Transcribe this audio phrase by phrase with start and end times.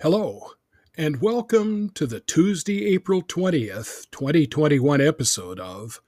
[0.00, 0.52] Hello,
[0.96, 6.00] and welcome to the Tuesday, April 20th, 2021 episode of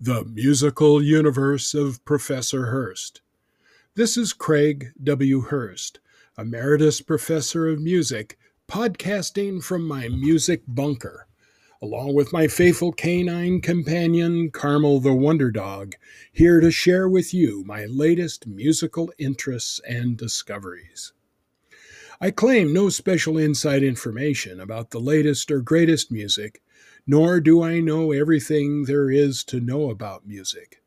[0.00, 3.20] The Musical Universe of Professor Hurst.
[3.94, 5.42] This is Craig W.
[5.42, 6.00] Hurst,
[6.36, 8.38] Emeritus Professor of Music,
[8.68, 11.28] podcasting from my music bunker,
[11.82, 15.96] along with my faithful canine companion, Carmel the Wonder Dog,
[16.32, 21.12] here to share with you my latest musical interests and discoveries.
[22.20, 26.62] I claim no special inside information about the latest or greatest music,
[27.04, 30.84] nor do I know everything there is to know about music.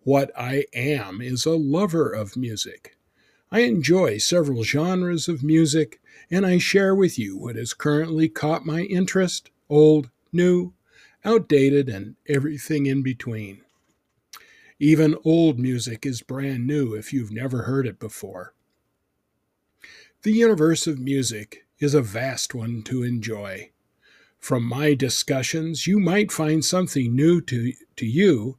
[0.00, 2.98] What I am is a lover of music.
[3.50, 8.66] I enjoy several genres of music, and I share with you what has currently caught
[8.66, 10.74] my interest old, new,
[11.24, 13.62] outdated, and everything in between.
[14.78, 18.54] Even old music is brand new if you've never heard it before.
[20.22, 23.70] The universe of music is a vast one to enjoy.
[24.38, 28.58] From my discussions, you might find something new to, to you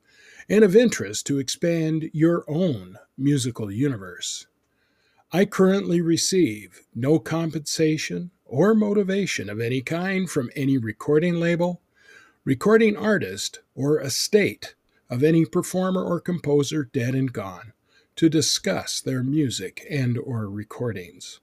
[0.49, 4.47] and of interest to expand your own musical universe.
[5.31, 11.81] I currently receive no compensation or motivation of any kind from any recording label,
[12.43, 14.75] recording artist, or estate
[15.09, 17.73] of any performer or composer dead and gone
[18.15, 21.39] to discuss their music and or recordings.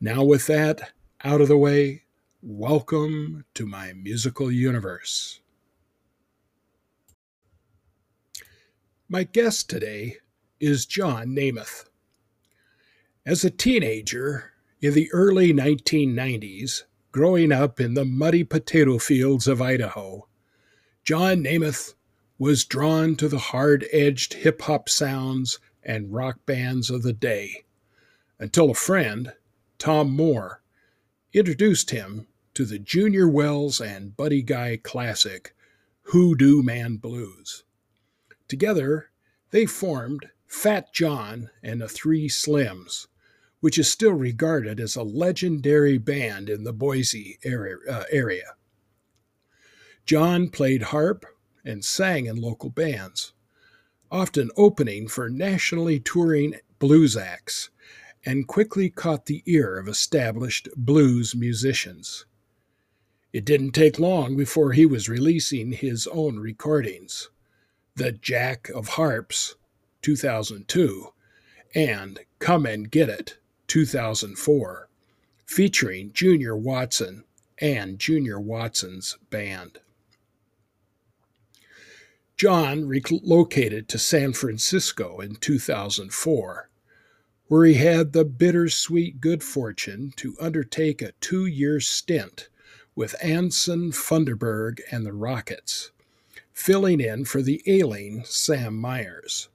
[0.00, 0.92] Now, with that
[1.24, 2.04] out of the way,
[2.42, 5.40] welcome to my musical universe.
[9.08, 10.18] My guest today
[10.60, 11.86] is John Nemeth.
[13.26, 19.60] As a teenager in the early 1990s, growing up in the muddy potato fields of
[19.60, 20.28] Idaho,
[21.02, 21.94] John Nemeth
[22.38, 27.64] was drawn to the hard edged hip hop sounds and rock bands of the day
[28.38, 29.32] until a friend,
[29.78, 30.62] Tom Moore,
[31.32, 35.56] introduced him to the Junior Wells and Buddy Guy classic,
[36.02, 37.64] Hoodoo Man Blues.
[38.46, 39.10] Together,
[39.50, 43.08] they formed Fat John and the Three Slims,
[43.60, 47.76] which is still regarded as a legendary band in the Boise area.
[47.88, 48.04] Uh.
[50.06, 51.26] John played harp
[51.64, 53.32] and sang in local bands,
[54.10, 57.70] often opening for nationally touring blues acts
[58.24, 62.24] and quickly caught the ear of established blues musicians.
[63.32, 67.28] It didn't take long before he was releasing his own recordings
[67.96, 69.56] The Jack of Harps,
[70.02, 71.12] 2002,
[71.74, 74.88] and Come and Get It, 2004,
[75.46, 77.24] featuring Junior Watson
[77.58, 79.78] and Junior Watson's band.
[82.36, 86.68] John relocated to San Francisco in 2004
[87.48, 92.48] where he had the bittersweet good fortune to undertake a two year stint
[92.94, 95.90] with Anson Funderburgh and the Rockets,
[96.52, 99.48] filling in for the ailing Sam Myers.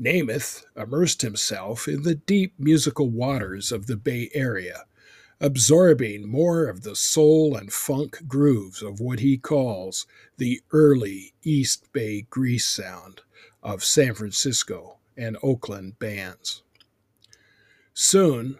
[0.00, 4.86] Nemeth immersed himself in the deep musical waters of the Bay Area,
[5.40, 10.06] absorbing more of the soul and funk grooves of what he calls
[10.36, 13.20] the early East Bay grease sound
[13.62, 16.62] of San Francisco and Oakland bands.
[17.92, 18.58] Soon,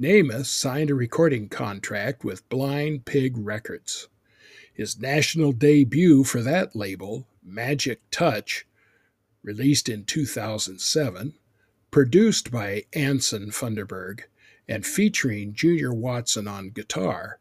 [0.00, 4.08] Nemeth signed a recording contract with Blind Pig Records.
[4.72, 8.64] His national debut for that label, Magic Touch,
[9.48, 11.32] released in 2007,
[11.90, 14.24] produced by Anson Funderburgh
[14.68, 17.38] and featuring Junior Watson on guitar,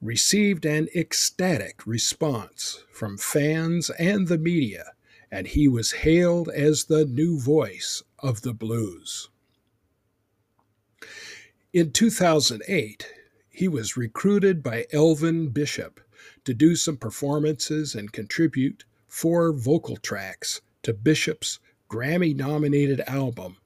[0.00, 4.92] received an ecstatic response from fans and the media,
[5.32, 9.28] and he was hailed as the new voice of the blues.
[11.72, 13.08] In 2008,
[13.50, 16.00] he was recruited by Elvin Bishop
[16.44, 21.58] to do some performances and contribute four vocal tracks to Bishop's
[21.90, 23.58] Grammy nominated album,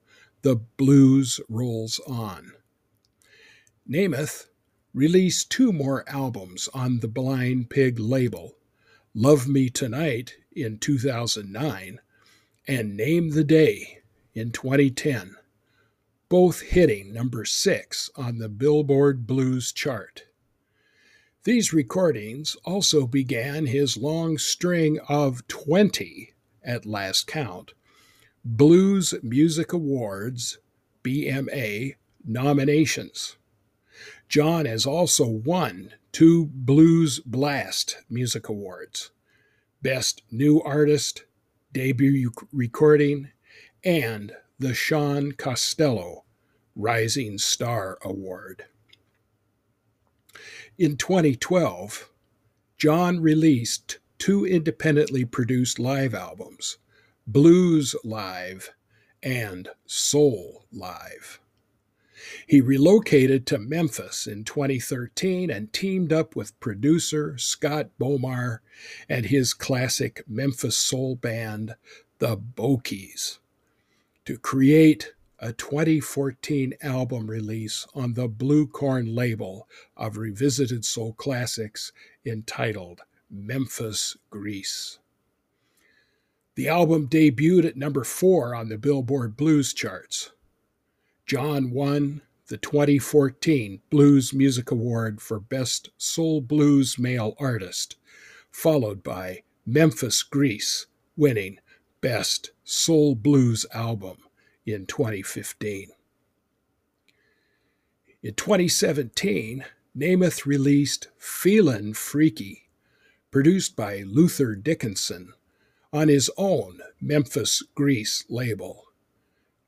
[0.43, 2.53] The Blues Rolls On.
[3.89, 4.47] Nemeth
[4.93, 8.57] released two more albums on the Blind Pig label
[9.15, 12.01] Love Me Tonight in 2009
[12.67, 13.99] and Name the Day
[14.35, 15.37] in 2010
[16.29, 20.25] both hitting number six on the Billboard Blues chart.
[21.45, 26.35] These recordings also began his long string of 20,
[26.67, 27.73] at last count,
[28.45, 30.59] Blues Music Awards,
[31.03, 33.37] BMA, nominations.
[34.29, 39.11] John has also won two Blues Blast Music Awards
[39.81, 41.25] Best New Artist,
[41.73, 43.31] Debut Recording,
[43.85, 46.25] and the Sean Costello
[46.75, 48.65] Rising Star Award.
[50.77, 52.11] In 2012,
[52.77, 56.79] John released two independently produced live albums
[57.27, 58.71] Blues Live
[59.23, 61.41] and Soul Live.
[62.47, 68.61] He relocated to Memphis in 2013 and teamed up with producer Scott Bomar
[69.09, 71.75] and his classic Memphis soul band,
[72.19, 73.41] the Bo-Keys,
[74.25, 81.93] to create a 2014 album release on the Blue Corn label of Revisited Soul Classics
[82.25, 84.99] entitled Memphis Grease.
[86.55, 90.32] The album debuted at number four on the Billboard Blues charts.
[91.26, 97.96] John won the 2014 Blues Music Award for Best Soul Blues Male Artist,
[98.50, 100.87] followed by Memphis Grease,
[101.17, 101.58] winning
[102.00, 104.19] Best Soul Blues Album
[104.64, 105.90] in 2015.
[108.23, 109.64] In 2017,
[109.96, 112.66] Nemeth released Feelin' Freaky,
[113.37, 115.35] produced by Luther Dickinson,
[115.93, 118.85] on his own Memphis Grease label.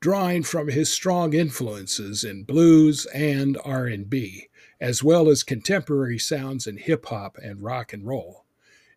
[0.00, 4.49] Drawing from his strong influences in blues and R&B,
[4.81, 8.47] as well as contemporary sounds in hip hop and rock and roll,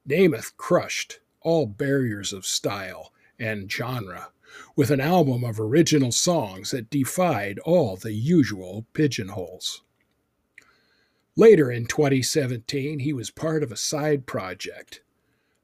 [0.08, 4.30] Nemeth crushed all barriers of style and genre
[4.78, 9.82] with an album of original songs that defied all the usual pigeonholes.
[11.38, 15.02] Later in 2017, he was part of a side project,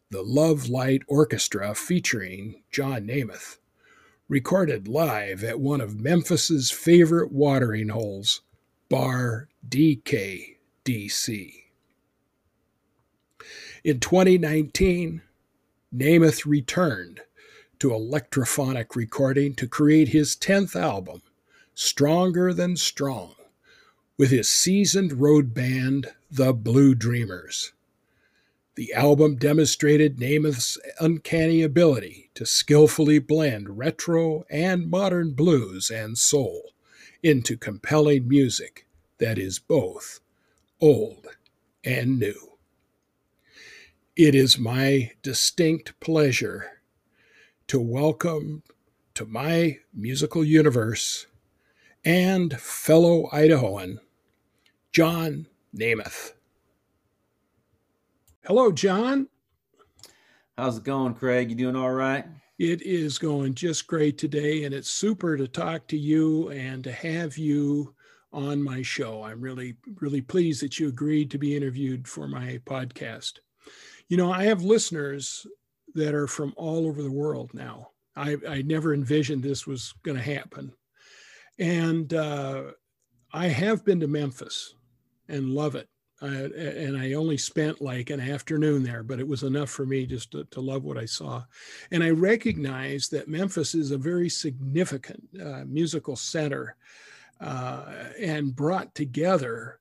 [0.10, 3.58] the Love Light Orchestra featuring John Nemeth,
[4.30, 8.42] recorded live at one of Memphis's favorite watering holes,
[8.88, 10.56] Bar DKDC.
[13.84, 15.22] In 2019,
[15.94, 17.22] Nemeth returned
[17.80, 21.22] to Electraphonic recording to create his 10th album,
[21.74, 23.36] Stronger Than Strong,
[24.18, 27.74] with his seasoned road band, The Blue Dreamers.
[28.75, 36.74] The album demonstrated Nemeth's uncanny ability to skillfully blend retro and modern blues and soul
[37.22, 38.88] into compelling music
[39.19, 40.19] that is both
[40.81, 41.28] old
[41.84, 42.54] and new.
[44.16, 46.81] It is my distinct pleasure
[47.68, 48.64] to welcome
[49.14, 51.28] to my musical universe
[52.06, 54.00] and fellow Idahoan,
[54.94, 56.34] John Nemeth.
[58.45, 59.28] Hello, John.
[60.57, 61.50] How's it going, Craig?
[61.50, 62.25] You doing all right?
[62.57, 66.92] It is going just great today, and it's super to talk to you and to
[66.92, 67.94] have you
[68.34, 69.24] on my show.
[69.24, 73.33] I'm really, really pleased that you agreed to be interviewed for my podcast.
[74.07, 75.45] You know, I have listeners
[75.94, 77.90] that are from all over the world now.
[78.16, 80.74] I, I never envisioned this was going to happen.
[81.60, 82.72] And uh,
[83.33, 84.74] I have been to Memphis
[85.29, 85.88] and love it.
[86.19, 90.07] Uh, and I only spent like an afternoon there, but it was enough for me
[90.07, 91.44] just to, to love what I saw.
[91.91, 96.75] And I recognize that Memphis is a very significant uh, musical center
[97.39, 97.85] uh,
[98.19, 99.79] and brought together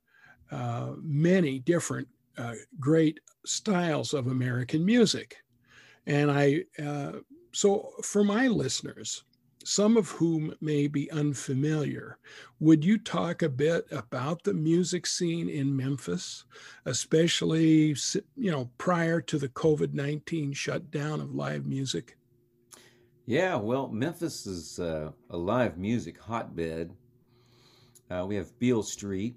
[0.50, 2.06] uh, many different
[2.36, 5.38] uh, great styles of American music.
[6.06, 7.12] And I, uh,
[7.52, 9.24] so for my listeners,
[9.66, 12.18] some of whom may be unfamiliar,
[12.60, 16.44] would you talk a bit about the music scene in Memphis,
[16.84, 17.96] especially
[18.36, 22.16] you know prior to the COVID nineteen shutdown of live music?
[23.26, 26.92] Yeah, well, Memphis is uh, a live music hotbed.
[28.08, 29.34] Uh, we have Beale Street,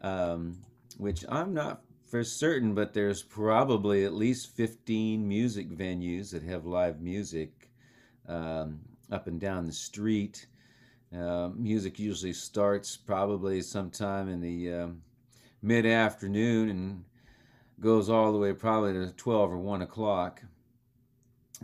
[0.00, 0.56] um,
[0.96, 6.64] which I'm not for certain, but there's probably at least 15 music venues that have
[6.64, 7.68] live music
[8.26, 10.46] um, up and down the street.
[11.16, 15.02] Uh, music usually starts probably sometime in the um,
[15.62, 17.04] mid afternoon and
[17.80, 20.42] goes all the way probably to 12 or 1 o'clock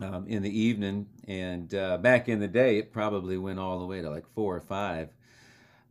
[0.01, 1.07] um, in the evening.
[1.27, 4.55] And uh, back in the day, it probably went all the way to like 4
[4.55, 5.09] or 5.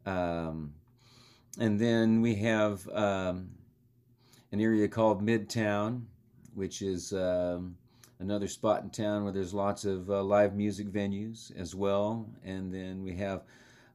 [0.04, 0.74] Um,
[1.58, 3.48] and then we have um,
[4.52, 6.02] an area called Midtown,
[6.54, 7.76] which is um,
[8.18, 12.28] another spot in town where there's lots of uh, live music venues as well.
[12.44, 13.42] And then we have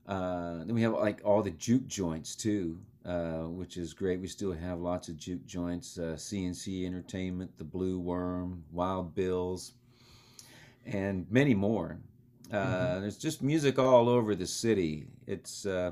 [0.07, 4.19] uh, then we have like all the juke joints too, uh, which is great.
[4.19, 9.73] We still have lots of juke joints, CNC uh, Entertainment, the Blue Worm, Wild Bills,
[10.85, 11.99] and many more.
[12.51, 13.01] Uh, mm-hmm.
[13.01, 15.07] There's just music all over the city.
[15.27, 15.91] It's uh,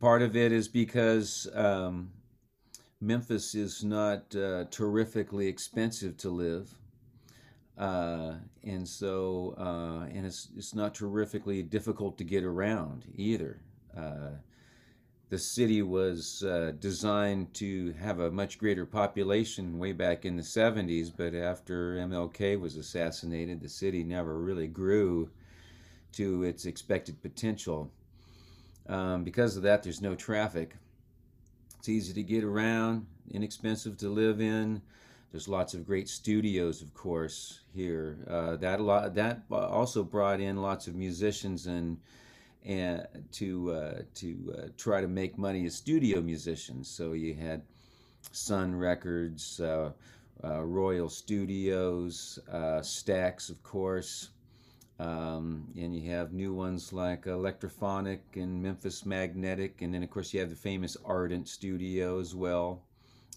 [0.00, 2.10] part of it is because um,
[3.02, 6.72] Memphis is not uh, terrifically expensive to live.
[7.76, 13.60] Uh, and so, uh, and it's it's not terrifically difficult to get around either.
[13.96, 14.36] Uh,
[15.30, 20.42] the city was uh, designed to have a much greater population way back in the
[20.42, 25.30] 70s, but after MLK was assassinated, the city never really grew
[26.12, 27.90] to its expected potential.
[28.86, 30.76] Um, because of that, there's no traffic.
[31.82, 34.80] It's easy to get around, inexpensive to live in.
[35.32, 38.18] There's lots of great studios, of course, here.
[38.30, 41.98] Uh, that a lot that also brought in lots of musicians and
[42.64, 46.88] and to uh, to uh, try to make money as studio musicians.
[46.88, 47.62] So you had
[48.30, 49.90] Sun Records, uh,
[50.44, 54.28] uh Royal Studios, uh, Stax, of course,
[55.02, 60.32] um, and you have new ones like Electraphonic and Memphis Magnetic, and then of course
[60.32, 62.82] you have the famous Ardent Studio as well.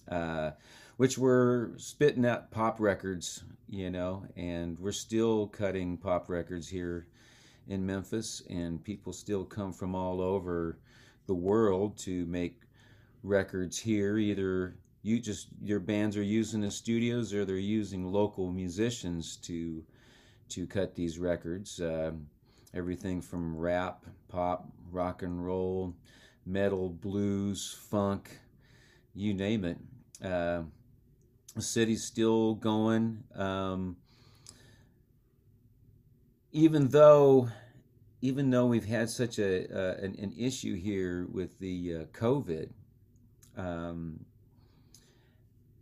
[0.07, 0.51] Uh,
[0.97, 7.07] which were spitting out pop records, you know, and we're still cutting pop records here
[7.67, 10.77] in Memphis, and people still come from all over
[11.25, 12.61] the world to make
[13.23, 14.17] records here.
[14.17, 19.83] Either you just your bands are using the studios, or they're using local musicians to
[20.49, 21.79] to cut these records.
[21.79, 22.11] Uh,
[22.73, 25.95] everything from rap, pop, rock and roll,
[26.45, 28.39] metal, blues, funk,
[29.13, 29.77] you name it.
[30.23, 30.63] Uh,
[31.55, 33.23] the city's still going.
[33.33, 33.97] Um,
[36.51, 37.49] even though
[38.21, 42.69] even though we've had such a uh, an, an, issue here with the uh, COVID,
[43.57, 44.25] um,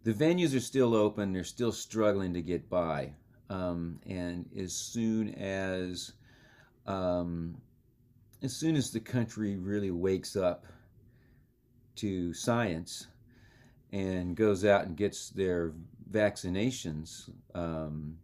[0.03, 1.31] the venues are still open.
[1.31, 3.13] They're still struggling to get by,
[3.53, 6.13] um, and as soon as
[6.87, 7.55] um,
[8.41, 10.65] as soon as the country really wakes up
[11.95, 13.07] to science
[13.91, 15.73] and goes out and gets their
[16.11, 18.17] vaccinations, um,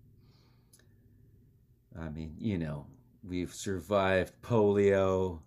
[1.97, 2.87] I mean, you know,
[3.23, 5.39] we've survived polio,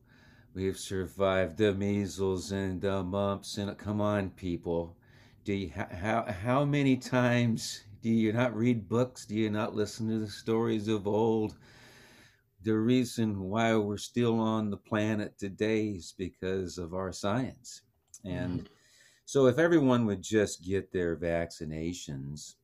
[0.54, 4.96] we've survived the measles and the mumps, and come on, people,
[5.44, 9.24] do you how how many times do you not read books?
[9.26, 11.56] Do you not listen to the stories of old?
[12.62, 17.82] The reason why we're still on the planet today is because of our science,
[18.24, 18.60] and.
[18.60, 18.66] Mm-hmm.
[19.24, 22.56] So, if everyone would just get their vaccinations,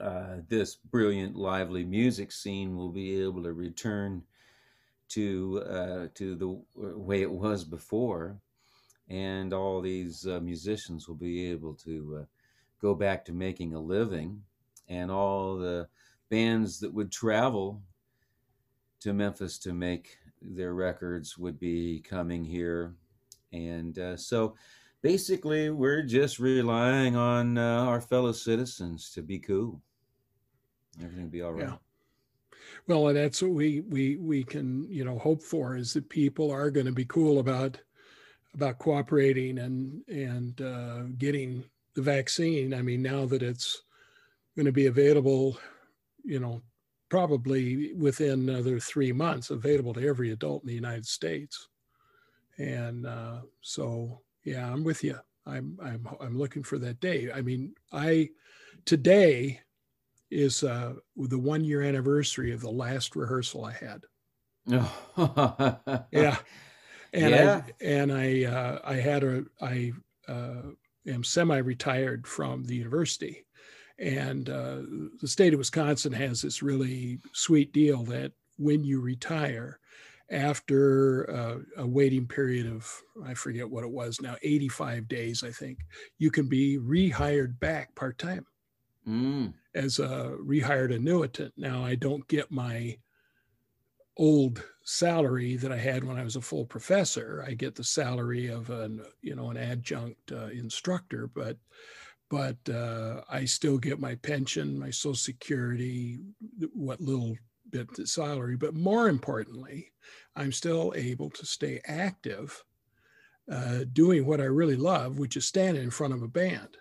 [0.00, 4.22] uh, this brilliant, lively music scene will be able to return
[5.08, 8.36] to uh, to the way it was before,
[9.08, 12.24] and all these uh, musicians will be able to uh,
[12.80, 14.42] go back to making a living,
[14.88, 15.88] and all the
[16.28, 17.82] bands that would travel
[19.00, 22.94] to Memphis to make their records would be coming here,
[23.52, 24.54] and uh, so
[25.02, 29.80] basically we're just relying on uh, our fellow citizens to be cool.
[31.00, 31.68] Everything will be all right.
[31.68, 31.76] Yeah.
[32.88, 36.50] well and that's what we we we can you know hope for is that people
[36.50, 37.78] are going to be cool about
[38.54, 41.62] about cooperating and and uh, getting
[41.96, 43.82] the vaccine i mean now that it's
[44.54, 45.58] going to be available
[46.24, 46.62] you know
[47.08, 51.68] probably within another three months available to every adult in the united states
[52.58, 55.18] and uh, so yeah, I'm with you.
[55.44, 57.30] I'm I'm I'm looking for that day.
[57.34, 58.30] I mean, I
[58.84, 59.60] today
[60.30, 64.04] is uh, the one year anniversary of the last rehearsal I had.
[66.10, 66.38] yeah,
[67.12, 67.62] and yeah.
[67.66, 69.92] I and I uh, I had a I
[70.28, 70.62] uh,
[71.06, 73.44] am semi retired from the university,
[73.98, 74.82] and uh,
[75.20, 79.78] the state of Wisconsin has this really sweet deal that when you retire,
[80.30, 85.50] after uh, a waiting period of i forget what it was now 85 days i
[85.50, 85.78] think
[86.18, 88.44] you can be rehired back part-time
[89.06, 89.52] mm.
[89.74, 92.96] as a rehired annuitant now i don't get my
[94.16, 98.46] old salary that i had when i was a full professor i get the salary
[98.46, 101.56] of an you know an adjunct uh, instructor but
[102.30, 106.18] but uh, i still get my pension my social security
[106.72, 107.36] what little
[107.70, 109.92] bit of salary, but more importantly,
[110.34, 112.62] I'm still able to stay active
[113.50, 116.76] uh, doing what I really love, which is standing in front of a band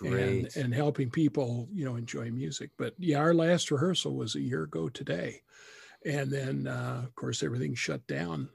[0.00, 2.70] and, and helping people, you know, enjoy music.
[2.76, 5.42] But yeah, our last rehearsal was a year ago today.
[6.04, 8.48] And then, uh, of course, everything shut down.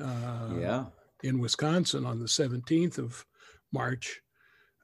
[0.00, 0.84] Uh, yeah.
[1.22, 3.24] In Wisconsin on the 17th of
[3.72, 4.20] March.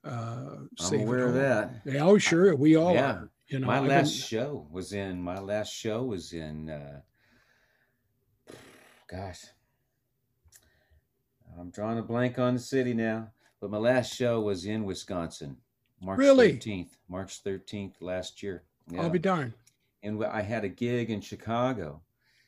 [0.04, 1.82] Uh, I'm aware of that.
[1.84, 2.54] Yeah, oh, sure.
[2.56, 3.12] We all yeah.
[3.12, 3.30] are.
[3.50, 7.00] You know, my last show was in my last show was in uh
[9.10, 9.44] gosh.
[11.58, 15.56] I'm drawing a blank on the city now, but my last show was in Wisconsin.
[16.00, 16.52] March really?
[16.52, 16.90] 13th.
[17.08, 18.62] March 13th last year.
[18.88, 19.02] Yeah.
[19.02, 19.54] I'll be darned.
[20.02, 22.02] And I had a gig in Chicago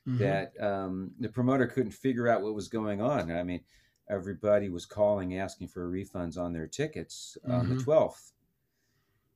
[0.09, 0.19] mm-hmm.
[0.19, 3.31] that um, the promoter couldn't figure out what was going on.
[3.31, 3.61] I mean,
[4.09, 7.53] everybody was calling asking for refunds on their tickets mm-hmm.
[7.53, 8.33] on the 12th.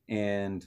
[0.09, 0.67] And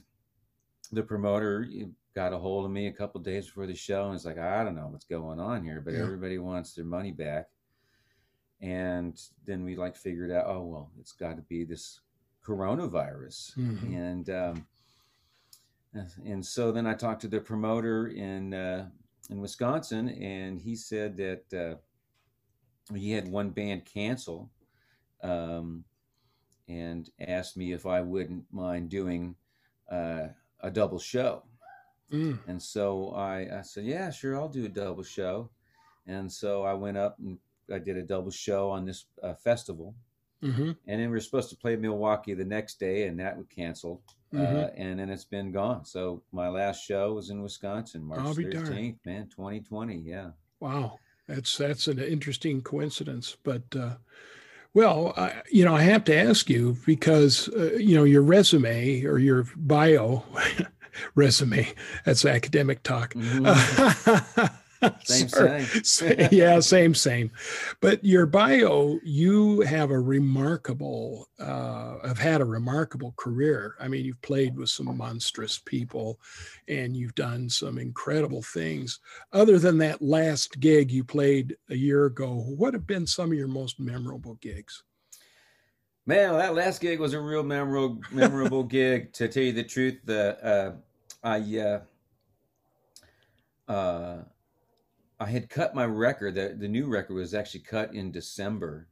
[0.92, 1.66] the promoter
[2.14, 4.64] got a hold of me a couple days before the show and was like, I
[4.64, 6.00] don't know what's going on here, but yeah.
[6.00, 7.48] everybody wants their money back.
[8.60, 12.00] And then we like figured out, oh well, it's got to be this
[12.44, 13.94] coronavirus, mm-hmm.
[13.94, 14.66] and um,
[16.24, 18.88] and so then I talked to the promoter in uh,
[19.28, 24.50] in Wisconsin, and he said that uh, he had one band cancel,
[25.22, 25.84] um,
[26.68, 29.34] and asked me if I wouldn't mind doing
[29.90, 30.28] uh,
[30.60, 31.42] a double show.
[32.12, 32.38] Mm.
[32.48, 35.50] And so I, I said, yeah, sure, I'll do a double show.
[36.06, 37.38] And so I went up and
[37.72, 39.94] I did a double show on this uh, festival.
[40.42, 40.70] Mm-hmm.
[40.86, 44.00] And then we are supposed to play Milwaukee the next day, and that was canceled.
[44.34, 44.56] Mm-hmm.
[44.56, 45.84] Uh, and then it's been gone.
[45.84, 49.96] So my last show was in Wisconsin, March thirteenth, man, twenty twenty.
[49.96, 50.30] Yeah.
[50.60, 53.36] Wow, that's that's an interesting coincidence.
[53.42, 53.96] But uh,
[54.72, 59.04] well, I, you know, I have to ask you because uh, you know your resume
[59.04, 60.22] or your bio
[61.14, 61.72] resume.
[62.04, 63.14] That's academic talk.
[63.14, 64.46] Mm-hmm.
[65.04, 65.28] same,
[65.82, 66.28] same.
[66.30, 67.30] yeah, same, same.
[67.80, 73.74] But your bio, you have a remarkable, uh, have had a remarkable career.
[73.78, 76.18] I mean, you've played with some monstrous people
[76.68, 79.00] and you've done some incredible things.
[79.32, 83.38] Other than that last gig you played a year ago, what have been some of
[83.38, 84.82] your most memorable gigs?
[86.06, 89.12] Man, that last gig was a real memorable, memorable gig.
[89.12, 90.72] To tell you the truth, the uh,
[91.22, 91.80] I uh,
[93.70, 94.22] uh,
[95.20, 96.34] I had cut my record.
[96.34, 98.88] The the new record was actually cut in December,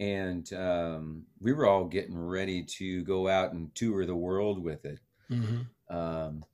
[0.00, 4.86] and um, we were all getting ready to go out and tour the world with
[4.86, 5.00] it.
[5.30, 5.94] Mm-hmm.
[5.94, 6.44] Um,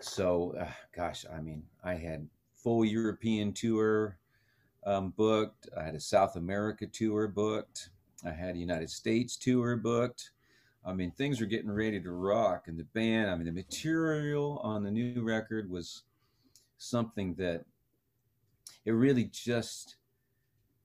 [0.00, 4.18] so, uh, gosh, I mean, I had full European tour
[4.86, 5.68] um, booked.
[5.76, 7.90] I had a South America tour booked.
[8.24, 10.30] I had a United States tour booked.
[10.86, 13.30] I mean, things were getting ready to rock, and the band.
[13.30, 16.04] I mean, the material on the new record was
[16.78, 17.64] something that
[18.84, 19.96] it really just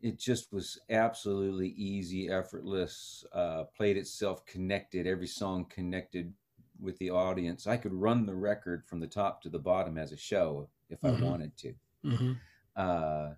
[0.01, 6.33] it just was absolutely easy, effortless, uh, played itself connected, every song connected
[6.79, 7.67] with the audience.
[7.67, 11.01] I could run the record from the top to the bottom as a show if
[11.01, 11.21] mm-hmm.
[11.23, 11.73] I wanted to.
[12.05, 12.31] Mm-hmm.
[12.77, 13.29] Uh,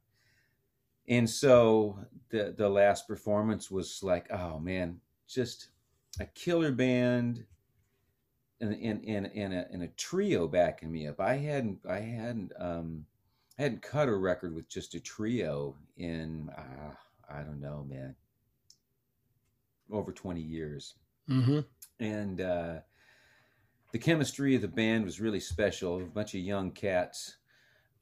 [1.08, 1.98] and so
[2.30, 5.70] the the last performance was like, oh man, just
[6.20, 7.44] a killer band
[8.60, 11.20] and and and, and, a, and a trio backing me up.
[11.20, 13.06] I hadn't I hadn't um,
[13.60, 16.94] I hadn't cut a record with just a trio in uh,
[17.30, 18.16] I don't know, man,
[19.92, 20.96] over twenty years,
[21.30, 21.60] mm-hmm.
[22.00, 22.76] and uh,
[23.92, 26.02] the chemistry of the band was really special.
[26.02, 27.38] A bunch of young cats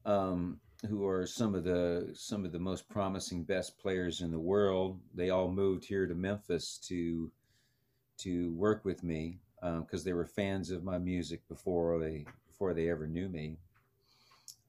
[0.06, 4.40] um, who are some of the some of the most promising, best players in the
[4.40, 5.00] world.
[5.14, 7.32] They all moved here to Memphis to
[8.20, 12.74] to work with me because um, they were fans of my music before they before
[12.74, 13.58] they ever knew me.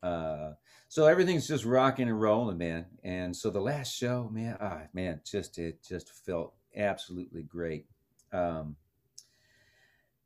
[0.02, 0.52] Uh,
[0.88, 2.86] so everything's just rocking and rolling, man.
[3.04, 7.86] And so the last show, man, ah, man, just it just felt absolutely great.
[8.32, 8.76] Um,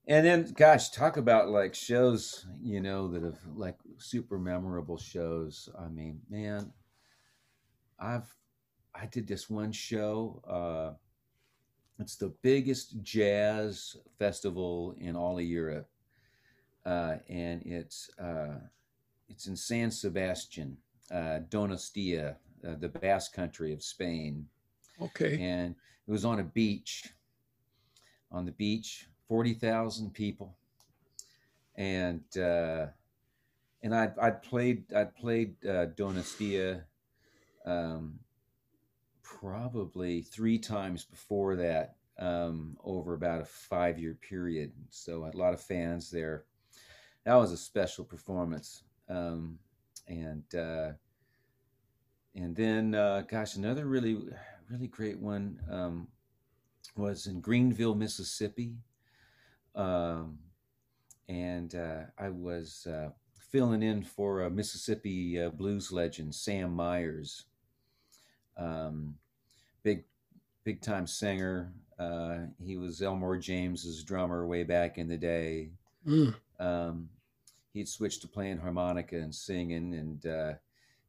[0.07, 5.69] and then, gosh, talk about like shows, you know, that have like super memorable shows.
[5.79, 6.73] I mean, man,
[7.99, 8.35] I've
[8.95, 10.43] I did this one show.
[10.49, 10.97] Uh,
[11.99, 15.89] it's the biggest jazz festival in all of Europe,
[16.85, 18.59] uh, and it's uh,
[19.29, 20.77] it's in San Sebastian,
[21.11, 24.47] uh, Donostia, uh, the Basque country of Spain.
[25.01, 25.39] Okay.
[25.41, 25.75] And
[26.07, 27.09] it was on a beach.
[28.31, 30.57] On the beach, forty thousand people,
[31.77, 32.87] and uh,
[33.81, 36.83] and I I played I played uh, Donostia
[37.65, 38.19] um,
[39.23, 44.73] probably three times before that um, over about a five year period.
[44.91, 46.45] So a lot of fans there.
[47.25, 48.83] That was a special performance.
[49.09, 49.59] Um,
[50.09, 50.93] and uh,
[52.35, 54.19] and then, uh, gosh, another really
[54.71, 56.09] really great one um,
[56.97, 58.75] was in Greenville, Mississippi,
[59.75, 60.39] um,
[61.29, 67.45] and uh, I was uh, filling in for a Mississippi uh, blues legend, Sam Myers,
[68.57, 69.15] um,
[69.83, 70.05] big
[70.65, 71.73] big time singer.
[71.99, 75.71] Uh, he was Elmore James's drummer way back in the day.
[76.07, 76.35] Mm.
[76.59, 77.09] Um,
[77.75, 80.53] he'd switched to playing harmonica and singing, and uh,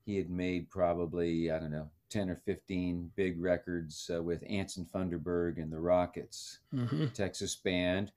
[0.06, 4.86] he had made probably I don't know ten or fifteen big records uh, with Anson
[4.94, 7.08] Funderburgh and the Rockets, mm-hmm.
[7.14, 8.12] Texas band.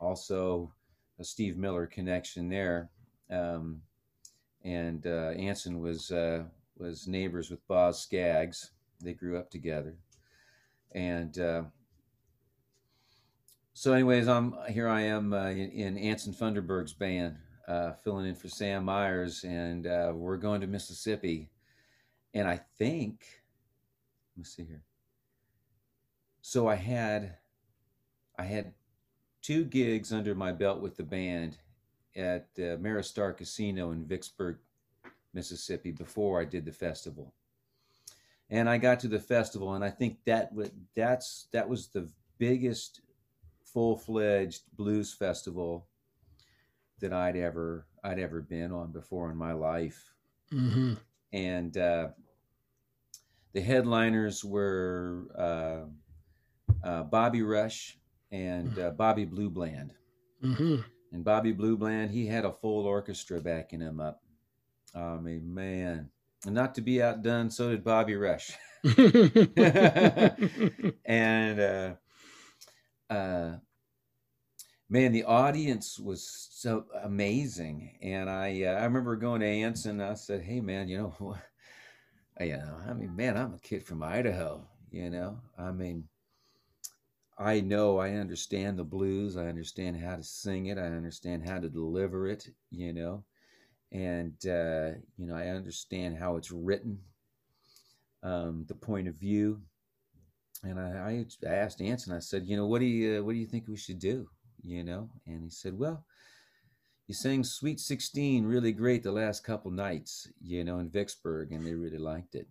[0.00, 0.72] Also,
[1.20, 2.90] a Steve Miller connection there.
[3.30, 3.82] Um,
[4.64, 6.44] and uh, Anson was uh,
[6.76, 8.72] was neighbors with Boz Scaggs.
[9.00, 9.96] They grew up together,
[10.92, 11.62] and uh,
[13.74, 14.88] so, anyways, I'm here.
[14.88, 17.36] I am uh, in, in, Anson Funderburgh's band,
[17.68, 21.50] uh, filling in for Sam Myers, and uh, we're going to Mississippi.
[22.34, 23.24] And I think,
[24.36, 24.82] let me see here.
[26.40, 27.36] So I had,
[28.38, 28.72] I had
[29.42, 31.58] two gigs under my belt with the band
[32.16, 34.58] at uh, Ameristar Casino in Vicksburg,
[35.34, 37.32] Mississippi, before I did the festival.
[38.50, 40.52] And I got to the festival, and I think that
[40.94, 43.00] that's that was the biggest
[43.62, 45.86] full-fledged blues festival
[47.02, 50.02] that I'd ever I'd ever been on before in my life.
[50.52, 50.94] Mm-hmm.
[51.32, 52.08] And uh,
[53.52, 57.98] the headliners were uh, uh, Bobby Rush
[58.30, 59.92] and uh, Bobby Blue Bland.
[60.42, 60.76] Mm-hmm.
[61.12, 64.22] And Bobby Blue Bland, he had a full orchestra backing him up.
[64.94, 66.10] I mean, man,
[66.44, 68.50] and not to be outdone, so did Bobby Rush.
[71.04, 71.94] and uh,
[73.10, 73.56] uh,
[74.92, 77.96] man, the audience was so amazing.
[78.02, 80.02] And I, uh, I remember going to Anson.
[80.02, 81.36] I said, "Hey, man, you know,
[82.40, 84.68] you know, I mean, man, I'm a kid from Idaho.
[84.90, 86.04] You know, I mean,
[87.38, 89.38] I know, I understand the blues.
[89.38, 90.76] I understand how to sing it.
[90.76, 92.46] I understand how to deliver it.
[92.70, 93.24] You know,
[93.92, 96.98] and uh, you know, I understand how it's written,
[98.22, 99.62] um, the point of view."
[100.64, 102.14] and I, I asked Anson.
[102.14, 104.28] I said, you know, what do you uh, what do you think we should do?
[104.62, 106.04] You know, and he said, well,
[107.08, 111.66] you sang Sweet Sixteen really great the last couple nights, you know, in Vicksburg, and
[111.66, 112.46] they really liked it.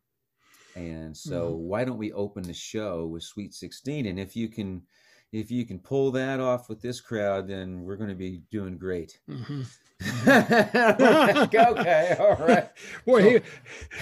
[0.75, 1.63] And so, mm-hmm.
[1.63, 4.05] why don't we open the show with Sweet Sixteen?
[4.05, 4.83] And if you can,
[5.31, 8.77] if you can pull that off with this crowd, then we're going to be doing
[8.77, 9.19] great.
[9.29, 9.61] Mm-hmm.
[10.27, 12.69] okay, all right.
[13.05, 13.39] Boy, he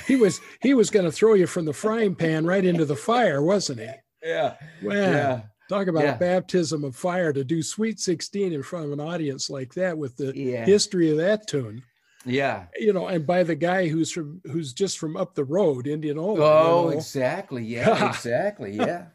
[0.08, 2.96] he was he was going to throw you from the frying pan right into the
[2.96, 3.92] fire, wasn't he?
[4.24, 4.56] Yeah.
[4.82, 5.42] Yeah.
[5.70, 6.16] Talk about yeah.
[6.16, 9.96] a baptism of fire to do Sweet 16 in front of an audience like that
[9.96, 10.66] with the yeah.
[10.66, 11.84] history of that tune.
[12.26, 12.66] Yeah.
[12.78, 16.40] You know, and by the guy who's from who's just from up the road, Indianola.
[16.42, 16.98] Oh, you know?
[16.98, 17.64] exactly.
[17.70, 18.72] Yeah, exactly.
[18.72, 19.06] Yeah.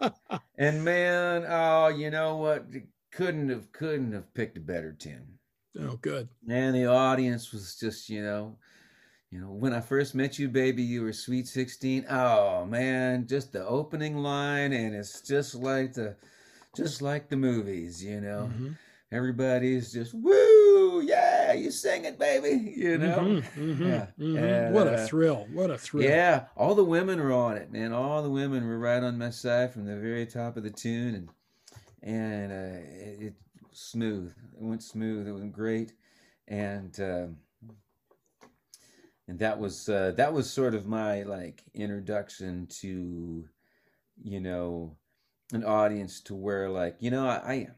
[0.57, 2.67] and man, oh, you know what?
[3.11, 5.27] Couldn't have couldn't have picked a better tune.
[5.81, 6.29] Oh, good.
[6.49, 8.57] And the audience was just, you know,
[9.33, 12.07] you know, when I first met you, baby, you were sweet 16.
[12.09, 16.15] Oh man, just the opening line, and it's just like the
[16.75, 18.51] just like the movies, you know.
[18.53, 18.73] Mm-hmm.
[19.13, 23.19] Everybody's just woo, yeah, you sing it, baby, you know.
[23.19, 24.07] Mm-hmm, mm-hmm, yeah.
[24.19, 24.37] Mm-hmm.
[24.37, 25.47] And, what a uh, thrill!
[25.53, 26.05] What a thrill!
[26.05, 27.93] Yeah, all the women were on it, man.
[27.93, 31.15] All the women were right on my side from the very top of the tune,
[31.15, 31.29] and
[32.03, 33.35] and uh, it, it
[33.71, 34.35] smooth.
[34.57, 35.29] It went smooth.
[35.29, 35.93] It went great,
[36.49, 37.27] and uh,
[39.29, 43.45] and that was uh, that was sort of my like introduction to,
[44.23, 44.97] you know,
[45.53, 47.69] an audience to where like you know I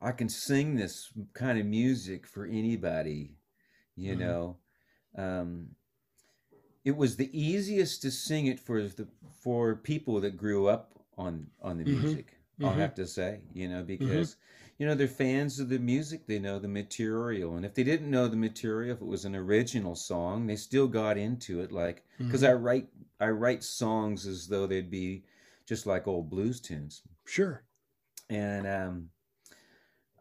[0.00, 3.36] I can sing this kind of music for anybody,
[3.96, 4.20] you mm-hmm.
[4.20, 4.56] know.
[5.16, 5.68] Um,
[6.84, 9.08] it was the easiest to sing it for the
[9.40, 12.02] for people that grew up on on the mm-hmm.
[12.02, 12.26] music.
[12.26, 12.66] Mm-hmm.
[12.66, 13.86] I'll have to say, you know, mm-hmm.
[13.86, 14.36] because
[14.78, 18.10] you know they're fans of the music they know the material and if they didn't
[18.10, 22.02] know the material if it was an original song they still got into it like
[22.18, 22.50] because mm-hmm.
[22.50, 22.88] i write
[23.20, 25.22] i write songs as though they'd be
[25.66, 27.64] just like old blues tunes sure
[28.30, 29.08] and um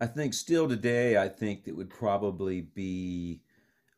[0.01, 3.41] i think still today i think it would probably be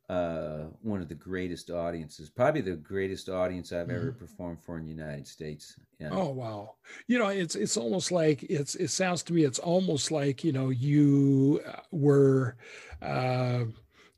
[0.09, 3.95] uh, one of the greatest audiences, probably the greatest audience I've mm-hmm.
[3.95, 5.79] ever performed for in the United States.
[5.99, 6.09] Yeah.
[6.11, 6.75] Oh wow!
[7.07, 10.51] You know, it's it's almost like it's it sounds to me it's almost like you
[10.51, 12.57] know you uh, were,
[13.01, 13.63] uh,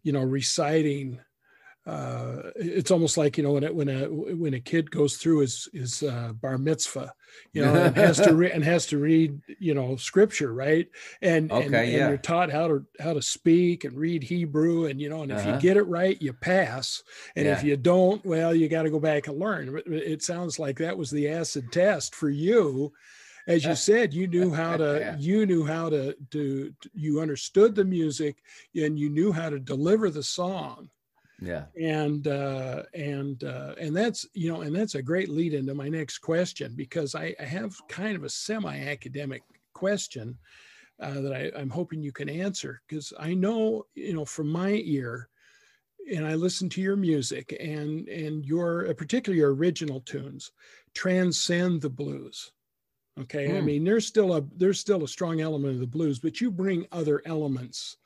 [0.03, 1.19] you know, reciting
[1.87, 5.39] uh, it's almost like you know when it, when a when a kid goes through
[5.39, 7.13] his his uh, bar mitzvah,
[7.53, 10.89] you know, and has to read and has to read you know scripture, right?
[11.21, 11.79] And okay, and, yeah.
[11.79, 15.31] and you're taught how to how to speak and read Hebrew, and you know, and
[15.31, 15.53] if uh-huh.
[15.53, 17.01] you get it right, you pass,
[17.37, 17.53] and yeah.
[17.53, 19.81] if you don't, well, you got to go back and learn.
[19.85, 22.91] It sounds like that was the acid test for you
[23.47, 25.15] as you said you knew how to yeah.
[25.17, 28.43] you knew how to, to you understood the music
[28.75, 30.89] and you knew how to deliver the song
[31.41, 35.73] yeah and uh and uh and that's you know and that's a great lead into
[35.73, 40.37] my next question because i, I have kind of a semi-academic question
[40.99, 44.81] uh, that I, i'm hoping you can answer because i know you know from my
[44.83, 45.29] ear
[46.11, 50.51] and i listen to your music and and your uh, particularly your original tunes
[50.95, 52.51] transcend the blues
[53.19, 53.57] okay mm.
[53.57, 53.65] i hmm.
[53.65, 56.87] mean there's still a there's still a strong element of the blues but you bring
[56.91, 57.97] other elements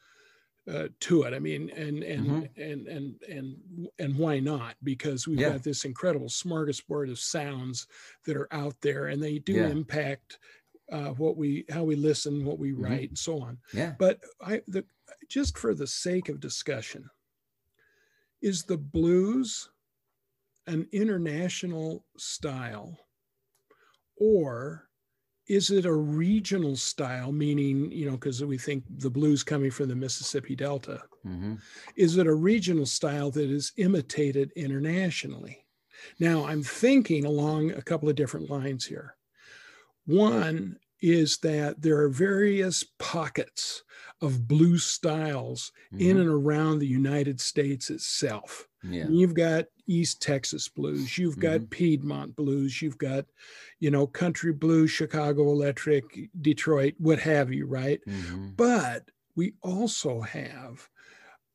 [0.70, 1.34] uh, to it.
[1.34, 2.62] I mean, and and, mm-hmm.
[2.62, 4.76] and and and and why not?
[4.84, 5.52] Because we've yeah.
[5.52, 7.88] got this incredible smorgasbord of sounds
[8.26, 9.68] that are out there, and they do yeah.
[9.68, 10.40] impact
[10.92, 12.84] uh, what we how we listen, what we mm-hmm.
[12.84, 13.10] write, mm-hmm.
[13.10, 13.58] and so on.
[13.74, 13.94] Yeah.
[13.98, 14.86] But I the
[15.30, 17.10] just for the sake of discussion,
[18.42, 19.70] is the blues
[20.68, 22.98] an international style,
[24.18, 24.88] or
[25.52, 29.90] is it a regional style meaning you know because we think the blues coming from
[29.90, 31.02] the mississippi delta.
[31.28, 31.56] Mm-hmm.
[31.98, 35.66] is it a regional style that is imitated internationally?
[36.20, 39.16] Now i'm thinking along a couple of different lines here.
[40.06, 43.84] One is that there are various pockets
[44.22, 46.10] of blues styles mm-hmm.
[46.10, 49.06] in and around the united states itself yeah.
[49.10, 51.66] You've got East Texas blues, you've got mm-hmm.
[51.66, 53.26] Piedmont blues, you've got,
[53.80, 58.00] you know, country blues, Chicago electric, Detroit, what have you, right?
[58.08, 58.50] Mm-hmm.
[58.56, 60.88] But we also have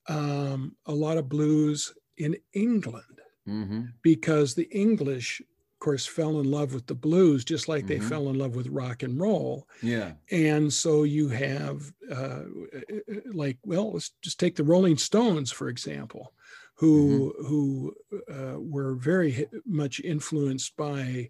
[0.09, 3.83] um, a lot of blues in England mm-hmm.
[4.03, 5.43] because the English
[5.87, 8.09] course, fell in love with the blues just like they mm-hmm.
[8.09, 9.67] fell in love with rock and roll.
[9.83, 10.13] Yeah.
[10.31, 12.43] And so you have, uh,
[13.33, 16.33] like, well, let's just take the Rolling Stones, for example
[16.79, 17.47] who mm-hmm.
[17.47, 17.95] who
[18.31, 21.29] uh, were very much influenced by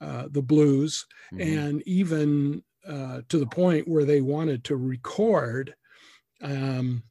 [0.00, 1.58] uh, the blues, mm-hmm.
[1.58, 5.74] and even uh, to the point where they wanted to record
[6.42, 7.02] um,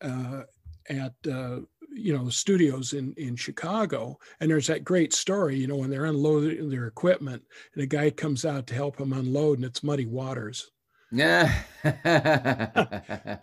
[0.00, 0.42] uh,
[0.88, 1.58] at uh,
[1.94, 4.18] you know the studios in in Chicago.
[4.40, 7.42] And there's that great story, you know, when they're unloading their equipment,
[7.74, 10.70] and a guy comes out to help them unload, and it's Muddy Waters.
[11.14, 11.54] Yeah.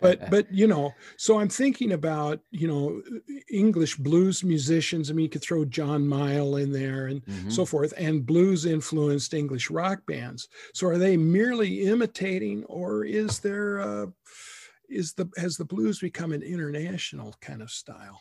[0.00, 3.02] but but you know, so I'm thinking about, you know,
[3.50, 5.10] English blues musicians.
[5.10, 7.50] I mean, you could throw John Mayall in there and mm-hmm.
[7.50, 10.48] so forth, and blues influenced English rock bands.
[10.74, 14.06] So are they merely imitating, or is there uh,
[14.88, 18.20] is the has the blues become an international kind of style?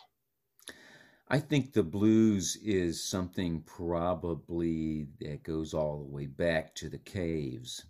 [1.31, 6.99] I think the blues is something probably that goes all the way back to the
[6.99, 7.85] caves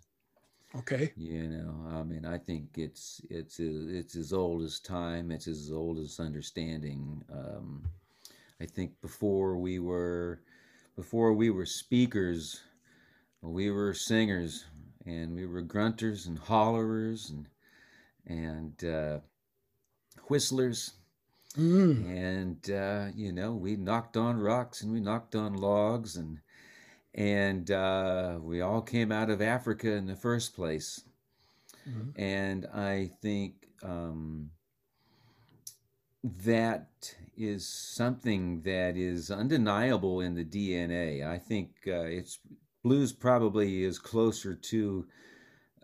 [0.74, 1.12] Okay.
[1.16, 5.30] You know, I mean, I think it's it's it's as old as time.
[5.30, 7.22] It's as old as understanding.
[7.30, 7.84] Um,
[8.60, 10.40] I think before we were
[10.96, 12.62] before we were speakers,
[13.42, 14.64] we were singers,
[15.04, 17.48] and we were grunters and hollerers and
[18.26, 19.20] and uh,
[20.28, 20.94] whistlers.
[21.56, 22.06] Mm.
[22.06, 26.38] And uh, you know, we knocked on rocks and we knocked on logs and
[27.14, 31.02] and uh, we all came out of Africa in the first place.
[31.88, 32.20] Mm-hmm.
[32.20, 34.50] And I think um,
[36.24, 41.26] that is something that is undeniable in the DNA.
[41.26, 42.38] I think uh, it's
[42.82, 45.06] blues probably is closer to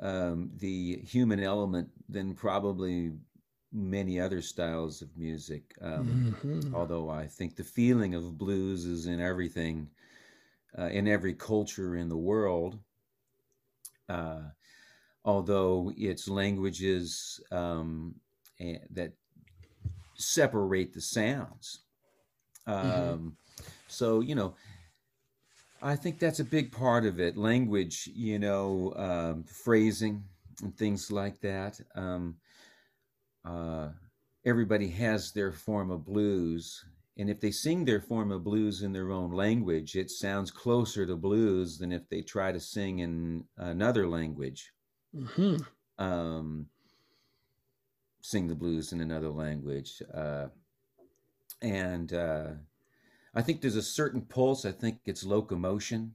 [0.01, 3.13] um, the human element than probably
[3.73, 5.75] many other styles of music.
[5.81, 6.75] Um, mm-hmm.
[6.75, 9.89] Although I think the feeling of blues is in everything
[10.79, 12.79] uh, in every culture in the world.
[14.09, 14.43] Uh,
[15.25, 18.15] although it's languages um,
[18.91, 19.13] that
[20.15, 21.81] separate the sounds.
[22.67, 22.91] Mm-hmm.
[22.91, 23.29] Um, mm-hmm.
[23.89, 24.55] So, you know,
[25.83, 27.37] I think that's a big part of it.
[27.37, 30.25] Language, you know, um, phrasing
[30.63, 31.81] and things like that.
[31.95, 32.37] Um,
[33.45, 33.89] uh,
[34.45, 36.85] everybody has their form of blues,
[37.17, 41.05] and if they sing their form of blues in their own language, it sounds closer
[41.07, 44.73] to blues than if they try to sing in another language.
[45.15, 45.57] Mm-hmm.
[46.03, 46.67] Um,
[48.21, 50.03] sing the blues in another language.
[50.15, 50.47] Uh,
[51.63, 52.49] and uh,
[53.35, 54.65] I think there's a certain pulse.
[54.65, 56.13] I think it's locomotion.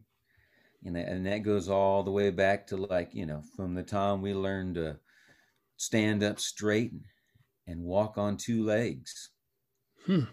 [0.86, 3.84] And that, and that goes all the way back to like, you know, from the
[3.84, 4.98] time we learned to
[5.78, 6.94] stand up straight
[7.68, 9.30] and walk on two legs.
[10.06, 10.24] Hmm.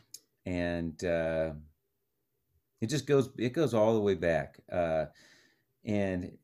[0.47, 1.53] And uh,
[2.81, 4.59] it just goes it goes all the way back.
[4.71, 5.07] Uh,
[5.85, 6.37] and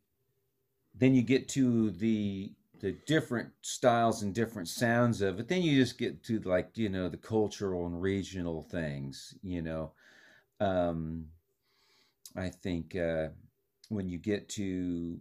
[0.94, 5.48] then you get to the the different styles and different sounds of it.
[5.48, 9.92] Then you just get to like you know the cultural and regional things you know.
[10.58, 11.26] Um,
[12.36, 13.28] i think uh,
[13.88, 15.18] when you get to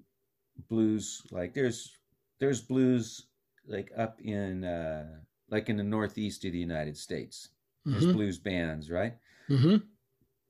[0.70, 1.98] blues like there's
[2.40, 3.28] there's blues
[3.68, 5.06] like up in uh,
[5.50, 7.50] like in the northeast of the united states
[7.88, 8.12] mm-hmm.
[8.12, 9.16] blues bands, right?
[9.50, 9.78] Mm-hmm.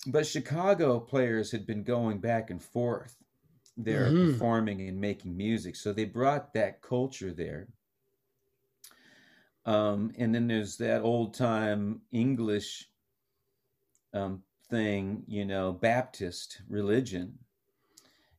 [0.08, 3.15] But Chicago players had been going back and forth
[3.77, 4.34] there mm-hmm.
[4.34, 5.75] performing and making music.
[5.75, 7.67] So they brought that culture there.
[9.65, 12.88] Um, and then there's that old time English
[14.13, 17.39] um, thing, you know, Baptist religion,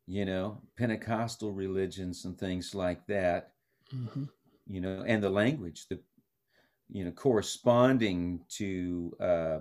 [0.06, 3.52] you know, Pentecostal religions and things like that,
[3.92, 4.24] mm-hmm.
[4.68, 5.98] you know, and the language, the
[6.88, 9.58] you know, corresponding to uh,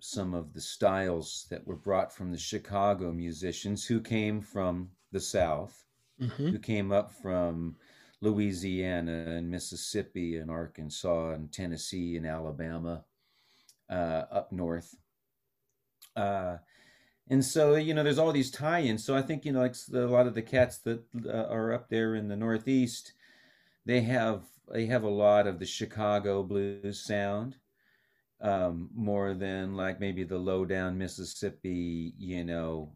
[0.00, 5.20] some of the styles that were brought from the Chicago musicians who came from the
[5.20, 5.84] South,
[6.20, 6.48] mm-hmm.
[6.48, 7.76] who came up from
[8.20, 13.04] Louisiana and Mississippi and Arkansas and Tennessee and Alabama
[13.90, 14.94] uh, up north.
[16.16, 16.56] Uh,
[17.28, 19.98] and so you know there's all these tie-ins so i think you know like a
[19.98, 23.12] lot of the cats that uh, are up there in the northeast
[23.86, 27.56] they have they have a lot of the chicago blues sound
[28.40, 32.92] um, more than like maybe the low down mississippi you know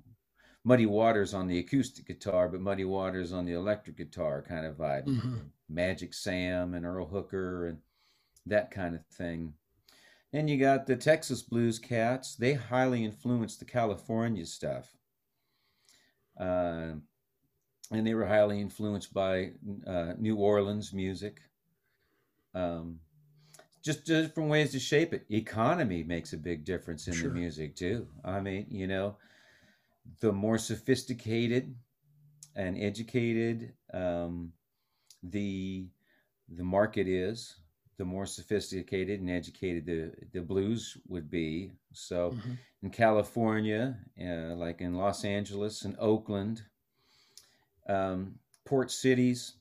[0.65, 4.77] muddy waters on the acoustic guitar but muddy waters on the electric guitar kind of
[4.77, 5.37] vibe mm-hmm.
[5.69, 7.79] magic sam and earl hooker and
[8.47, 9.53] that kind of thing
[10.33, 12.37] and you got the Texas blues cats.
[12.37, 14.95] They highly influenced the California stuff.
[16.39, 16.93] Uh,
[17.91, 19.53] and they were highly influenced by
[19.87, 21.41] uh, New Orleans music.
[22.59, 23.01] Um,
[23.83, 25.25] just different ways to shape it.
[25.31, 27.29] Economy makes a big difference in sure.
[27.29, 28.09] the music too.
[28.25, 29.17] I mean, you know,
[30.21, 31.75] the more sophisticated
[32.57, 34.53] and educated um,
[35.23, 35.87] the
[36.49, 37.57] the market is,
[37.99, 41.73] the more sophisticated and educated the, the blues would be.
[41.93, 42.53] So mm-hmm.
[42.83, 46.63] in California, uh, like in Los Angeles and Oakland,
[47.89, 49.58] um, port cities,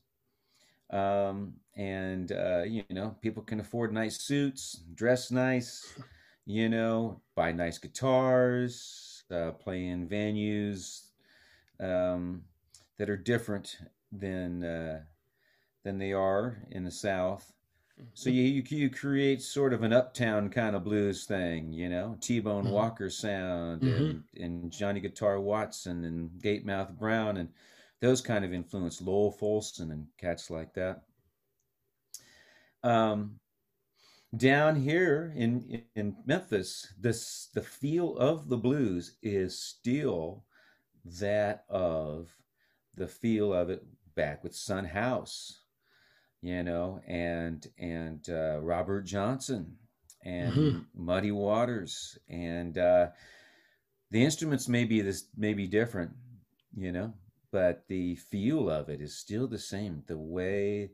[0.90, 5.98] um, and uh, you know people can afford nice suits, dress nice,
[6.46, 11.06] you know, buy nice guitars, uh, play in venues
[11.80, 12.42] um,
[12.98, 13.78] that are different
[14.12, 15.00] than uh,
[15.84, 17.52] than they are in the South
[18.14, 22.16] so you, you, you create sort of an uptown kind of blues thing, you know,
[22.20, 22.72] T Bone mm-hmm.
[22.72, 24.04] Walker sound mm-hmm.
[24.04, 27.48] and, and Johnny Guitar Watson and Gatemouth Brown and
[28.00, 31.02] those kind of influence, Lowell Fulson and cats like that.
[32.82, 33.40] Um,
[34.36, 40.44] down here in in Memphis, this the feel of the blues is still
[41.04, 42.30] that of
[42.94, 43.84] the feel of it
[44.14, 45.60] back with Son House
[46.40, 49.76] you know, and and uh, Robert Johnson
[50.24, 50.78] and mm-hmm.
[50.94, 53.08] Muddy Waters, and uh,
[54.10, 56.12] the instruments may be this may be different,
[56.76, 57.12] you know,
[57.50, 60.02] but the feel of it is still the same.
[60.06, 60.90] The way,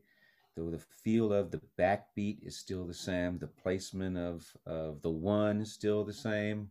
[0.57, 3.39] the, the feel of the backbeat is still the same.
[3.39, 6.71] The placement of of the one is still the same.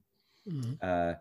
[0.50, 0.74] Mm-hmm.
[0.82, 1.14] Uh,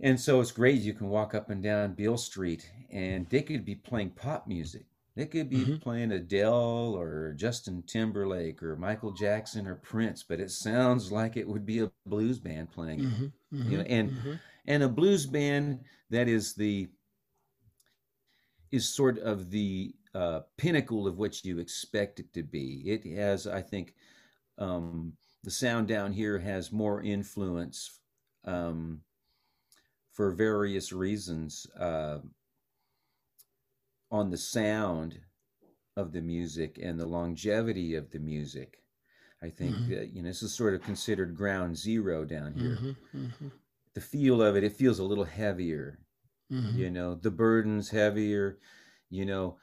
[0.00, 0.80] and so it's great.
[0.80, 4.86] You can walk up and down Beale Street, and they could be playing pop music
[5.18, 5.76] they could be mm-hmm.
[5.78, 11.48] playing Adele or Justin Timberlake or Michael Jackson or Prince, but it sounds like it
[11.48, 13.24] would be a blues band playing mm-hmm.
[13.52, 13.70] Mm-hmm.
[13.72, 14.32] You know, and mm-hmm.
[14.68, 16.88] and a blues band that is the
[18.70, 22.82] is sort of the uh, pinnacle of what you expect it to be.
[22.86, 23.94] It has, I think,
[24.58, 25.12] um,
[25.44, 28.00] the sound down here has more influence
[28.44, 29.00] um,
[30.12, 31.66] for various reasons.
[31.78, 32.18] Uh,
[34.10, 35.18] on the sound
[35.96, 38.82] of the music and the longevity of the music.
[39.42, 39.94] I think mm-hmm.
[39.94, 42.78] that, you know this is sort of considered ground zero down here.
[42.80, 43.48] Mm-hmm, mm-hmm.
[43.94, 45.98] The feel of it, it feels a little heavier.
[46.52, 46.78] Mm-hmm.
[46.78, 48.58] You know, the burden's heavier.
[49.10, 49.56] You know,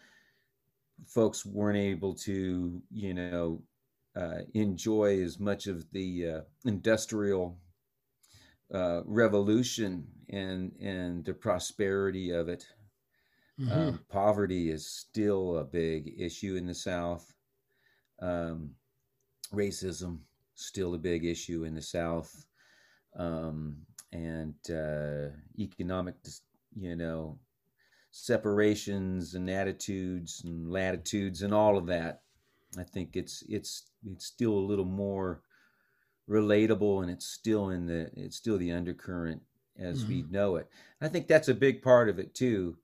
[1.08, 3.62] folks weren't able to, you know,
[4.16, 7.58] uh, enjoy as much of the uh, industrial
[8.74, 12.66] uh, revolution and and the prosperity of it
[13.60, 13.72] Mm-hmm.
[13.72, 17.34] Um, poverty is still a big issue in the South.
[18.22, 18.72] Um,
[19.54, 20.20] racism
[20.56, 22.46] still a big issue in the South,
[23.18, 23.78] um,
[24.12, 26.16] and uh, economic,
[26.76, 27.40] you know,
[28.12, 32.22] separations and attitudes and latitudes and all of that.
[32.78, 35.42] I think it's it's it's still a little more
[36.30, 39.42] relatable, and it's still in the it's still the undercurrent
[39.78, 40.10] as mm-hmm.
[40.10, 40.68] we know it.
[41.02, 42.78] I think that's a big part of it too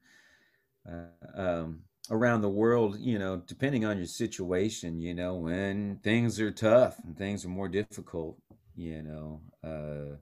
[0.90, 6.40] uh, um, around the world, you know, depending on your situation, you know, when things
[6.40, 8.38] are tough and things are more difficult,
[8.76, 10.16] you know, uh,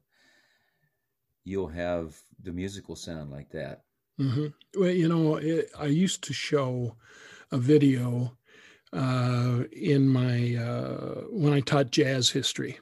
[1.43, 3.83] you'll have the musical sound like that.
[4.19, 4.47] Mm-hmm.
[4.79, 6.95] Well, you know, it, I used to show
[7.51, 8.37] a video
[8.91, 12.79] uh, in my uh, when I taught jazz history.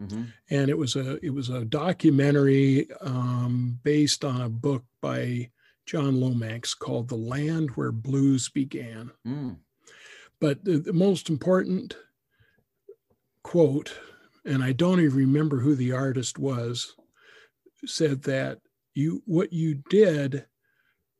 [0.00, 0.24] Mm-hmm.
[0.50, 5.50] And it was a it was a documentary um, based on a book by
[5.86, 9.10] John Lomax called The Land Where Blues Began.
[9.26, 9.58] Mm.
[10.40, 11.96] But the, the, most important
[13.42, 13.96] quote,
[14.44, 16.96] and I don't even remember who the artist was,
[17.86, 18.58] said that
[18.94, 20.46] you what you did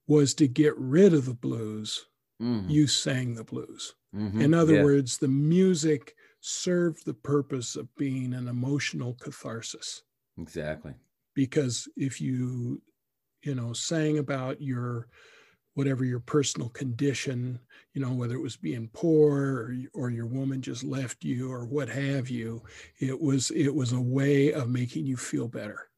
[0.07, 2.07] was to get rid of the blues.
[2.41, 2.69] Mm.
[2.69, 3.95] You sang the blues.
[4.15, 4.41] Mm-hmm.
[4.41, 4.85] In other yeah.
[4.85, 10.03] words, the music served the purpose of being an emotional catharsis.
[10.39, 10.95] Exactly.
[11.35, 12.83] Because if you,
[13.43, 15.09] you know, sang about your
[15.75, 17.59] whatever your personal condition,
[17.95, 21.65] you know, whether it was being poor or, or your woman just left you or
[21.65, 22.63] what have you,
[23.01, 25.89] it was it was a way of making you feel better.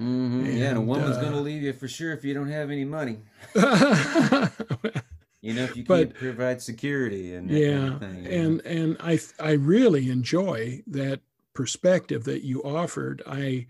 [0.00, 0.44] Mm-hmm.
[0.46, 2.48] And, yeah, and a woman's uh, going to leave you for sure if you don't
[2.48, 3.18] have any money.
[3.54, 8.70] you know, if you can't provide security and yeah, kind of thing, and know?
[8.70, 11.20] and I I really enjoy that
[11.52, 13.22] perspective that you offered.
[13.26, 13.66] I,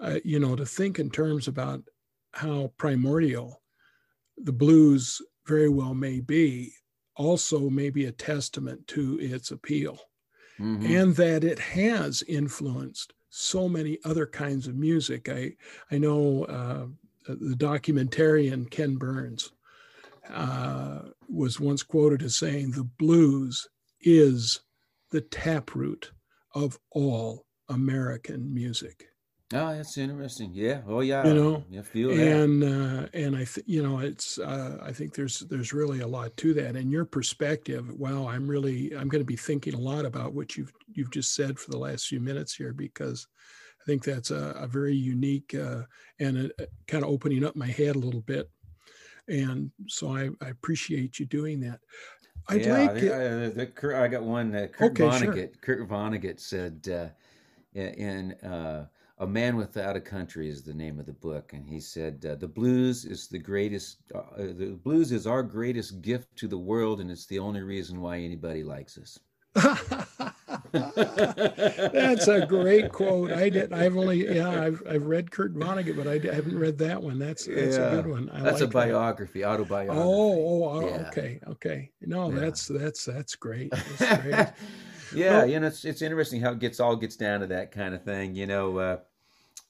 [0.00, 1.84] uh, you know, to think in terms about
[2.32, 3.62] how primordial
[4.36, 6.72] the blues very well may be,
[7.14, 10.00] also may be a testament to its appeal,
[10.58, 10.84] mm-hmm.
[10.86, 15.28] and that it has influenced so many other kinds of music.
[15.28, 15.52] I
[15.90, 16.86] I know uh,
[17.26, 19.52] the documentarian Ken Burns
[20.28, 23.68] uh, was once quoted as saying, "The blues
[24.00, 24.60] is
[25.10, 26.12] the taproot
[26.54, 29.08] of all American music."
[29.54, 30.50] Oh, that's interesting.
[30.52, 30.82] Yeah.
[30.86, 31.26] Oh, yeah.
[31.26, 32.18] You know, I feel that.
[32.18, 34.38] and uh, and I, th- you know, it's.
[34.38, 36.76] Uh, I think there's there's really a lot to that.
[36.76, 37.90] And your perspective.
[37.98, 41.34] Wow, I'm really I'm going to be thinking a lot about what you've you've just
[41.34, 43.26] said for the last few minutes here because
[43.80, 45.84] I think that's a, a very unique uh,
[46.20, 48.50] and a, a kind of opening up my head a little bit.
[49.28, 51.80] And so I, I appreciate you doing that.
[52.50, 52.90] I'd yeah, like.
[52.90, 54.54] Uh, the, the, I got one.
[54.54, 55.34] Uh, Kurt okay, Vonnegut.
[55.34, 55.48] Sure.
[55.62, 58.32] Kurt Vonnegut said uh, in.
[58.46, 58.88] Uh,
[59.20, 62.36] a Man Without a Country is the name of the book, and he said uh,
[62.36, 63.98] the blues is the greatest.
[64.14, 68.00] Uh, the blues is our greatest gift to the world, and it's the only reason
[68.00, 69.18] why anybody likes us.
[70.72, 73.32] That's a great quote.
[73.32, 73.72] I did.
[73.72, 74.62] I've only yeah.
[74.62, 77.18] I've I've read Kurt Vonnegut, but I haven't read that one.
[77.18, 77.88] That's that's yeah.
[77.88, 78.30] a good one.
[78.30, 79.48] I that's like a biography, that.
[79.48, 79.98] autobiography.
[80.00, 81.08] Oh, oh, oh yeah.
[81.08, 81.90] okay, okay.
[82.02, 82.40] No, yeah.
[82.40, 83.70] that's that's that's great.
[83.98, 84.46] That's great.
[85.14, 87.72] yeah, well, you know, it's it's interesting how it gets all gets down to that
[87.72, 88.34] kind of thing.
[88.34, 88.98] You know, uh,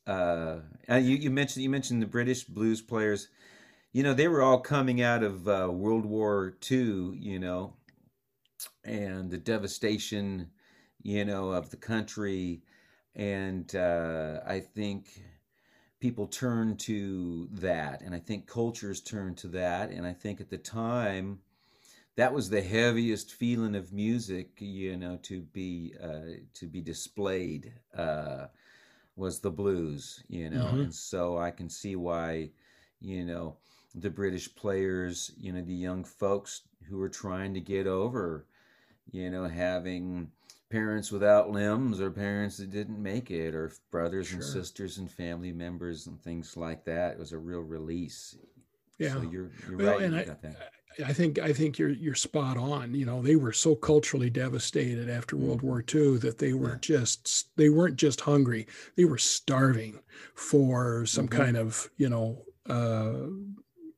[0.09, 3.29] uh, you you mentioned you mentioned the British blues players.
[3.93, 7.17] You know, they were all coming out of uh, World War II.
[7.19, 7.75] You know,
[8.85, 10.51] and the devastation,
[11.03, 12.63] you know, of the country,
[13.15, 15.23] and uh, I think
[16.01, 20.51] people turn to that, and I think cultures turn to that, and I think at
[20.51, 21.41] the time
[22.19, 27.73] that was the heaviest feeling of music, you know, to be uh, to be displayed
[27.97, 28.47] uh,
[29.19, 30.81] was the blues, you know, mm-hmm.
[30.81, 32.51] and so I can see why,
[33.01, 33.57] you know,
[33.95, 38.47] the British players, you know, the young folks who were trying to get over,
[39.11, 40.31] you know, having
[40.71, 44.37] parents without limbs or parents that didn't make it or brothers sure.
[44.37, 47.13] and sisters and family members and things like that.
[47.13, 48.37] It was a real release.
[48.99, 49.15] Yeah.
[49.15, 50.03] So you're, you're well, right.
[50.03, 50.27] And I,
[51.05, 52.95] I think I think you're you're spot on.
[52.95, 57.57] You know, they were so culturally devastated after World War II that they were just
[57.57, 60.01] they weren't just hungry; they were starving
[60.35, 61.43] for some mm-hmm.
[61.43, 63.29] kind of you know uh,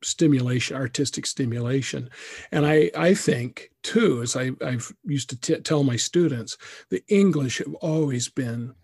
[0.03, 2.09] stimulation, artistic stimulation.
[2.51, 6.57] And I I think too, as I I've used to t- tell my students,
[6.89, 8.75] the English have always been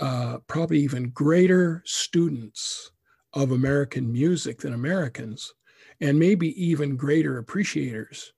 [0.00, 2.92] uh, probably even greater students
[3.34, 5.54] of American music than Americans
[6.00, 8.32] and maybe even greater appreciators.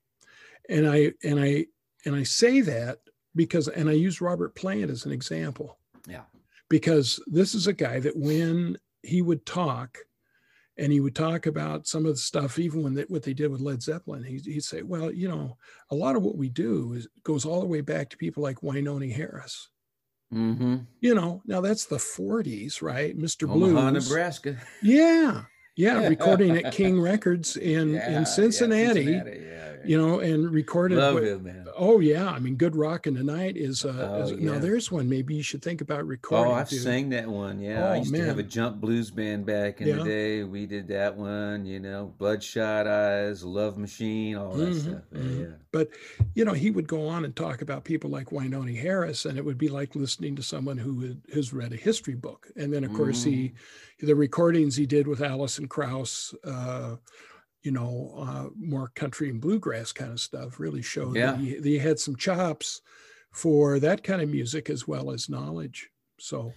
[0.69, 1.67] And I and I
[2.05, 2.99] and I say that
[3.35, 5.79] because and I use Robert Plant as an example.
[6.09, 6.23] Yeah.
[6.69, 9.99] Because this is a guy that when he would talk
[10.77, 13.51] and he would talk about some of the stuff, even when they, what they did
[13.51, 15.59] with Led Zeppelin, he'd, he'd, say, well, you know,
[15.91, 18.61] a lot of what we do is goes all the way back to people like
[18.61, 19.69] Wynonie Harris.
[20.33, 20.77] Mm-hmm.
[21.01, 23.19] You know, now that's the 40s, right?
[23.19, 23.51] Mr.
[23.51, 24.09] Omaha, Blues.
[24.09, 24.57] Nebraska.
[24.83, 25.43] Yeah.
[25.81, 26.09] Yeah.
[26.09, 29.03] recording at King Records in, yeah, in Cincinnati.
[29.03, 29.51] Yeah, Cincinnati
[29.85, 30.99] you know, and recorded.
[30.99, 31.67] Love with, him, man.
[31.83, 34.53] Oh yeah, I mean, "Good Rockin' Tonight" is, uh, oh, is yeah.
[34.53, 35.09] now there's one.
[35.09, 36.53] Maybe you should think about recording.
[36.53, 36.83] Oh, I've dude.
[36.83, 37.59] sang that one.
[37.59, 38.21] Yeah, oh, I used man.
[38.21, 39.95] to have a jump blues band back in yeah.
[39.95, 40.45] the day.
[40.45, 41.65] We did that one.
[41.65, 45.03] You know, Bloodshot Eyes, Love Machine, all that mm-hmm, stuff.
[45.15, 45.41] Mm-hmm.
[45.41, 45.47] Yeah.
[45.73, 45.89] But
[46.35, 49.45] you know, he would go on and talk about people like Wynonie Harris, and it
[49.47, 52.49] would be like listening to someone who has read a history book.
[52.57, 53.31] And then, of course, mm-hmm.
[53.31, 53.53] he
[54.03, 56.35] the recordings he did with Alison Krauss.
[56.45, 56.97] Uh,
[57.63, 61.33] you know, uh, more country and bluegrass kind of stuff really showed yeah.
[61.33, 62.81] that, he, that he had some chops
[63.33, 65.89] for that kind of music as well as knowledge.
[66.19, 66.53] So,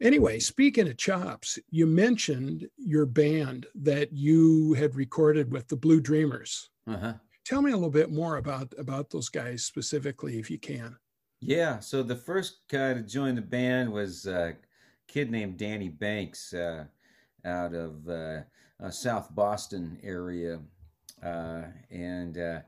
[0.00, 6.00] anyway, speaking of chops, you mentioned your band that you had recorded with the Blue
[6.00, 6.70] Dreamers.
[6.86, 7.14] Uh-huh.
[7.44, 10.96] Tell me a little bit more about about those guys specifically, if you can.
[11.40, 11.78] Yeah.
[11.80, 14.54] So the first guy to join the band was a
[15.08, 16.84] kid named Danny Banks uh,
[17.44, 18.40] out of uh,
[18.82, 20.60] uh, South Boston area,
[21.22, 22.60] uh, and uh,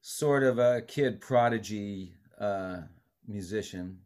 [0.00, 2.78] sort of a kid prodigy uh,
[3.26, 3.98] musician,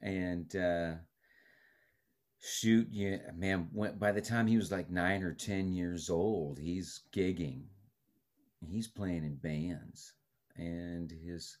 [0.00, 0.54] and
[2.40, 3.68] shoot, yeah, man.
[3.72, 7.64] Went, by the time he was like nine or ten years old, he's gigging,
[8.66, 10.14] he's playing in bands,
[10.56, 11.58] and his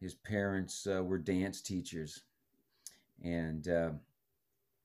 [0.00, 2.22] his parents uh, were dance teachers,
[3.22, 3.90] and uh,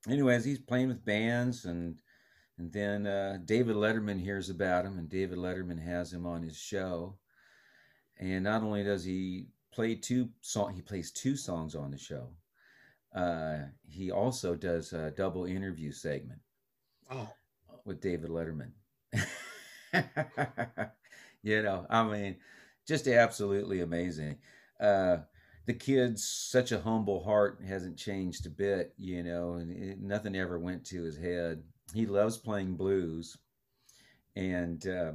[0.07, 2.01] anyways, he's playing with bands and.
[2.57, 6.57] And then uh, David Letterman hears about him, and David Letterman has him on his
[6.57, 7.17] show
[8.17, 12.29] and not only does he play two song, he plays two songs on the show.
[13.13, 16.39] Uh, he also does a double interview segment.
[17.11, 17.29] Oh.
[17.85, 18.71] With David Letterman.
[21.43, 22.37] you know, I mean,
[22.87, 24.37] just absolutely amazing.
[24.79, 25.17] Uh,
[25.65, 30.35] the kid's such a humble heart, hasn't changed a bit, you know, and it, nothing
[30.35, 31.63] ever went to his head.
[31.95, 33.37] He loves playing blues,
[34.35, 35.13] and uh,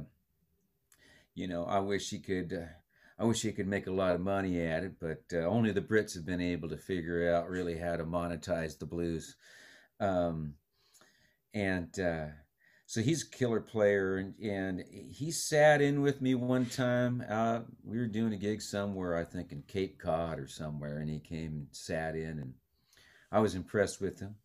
[1.35, 2.51] you know, I wish he could.
[2.53, 2.73] Uh,
[3.19, 5.81] I wish he could make a lot of money at it, but uh, only the
[5.81, 9.35] Brits have been able to figure out really how to monetize the blues.
[9.99, 10.55] Um,
[11.53, 12.29] and uh,
[12.87, 17.23] so he's a killer player, and, and he sat in with me one time.
[17.29, 21.11] Uh, we were doing a gig somewhere, I think in Cape Cod or somewhere, and
[21.11, 22.55] he came and sat in, and
[23.31, 24.37] I was impressed with him.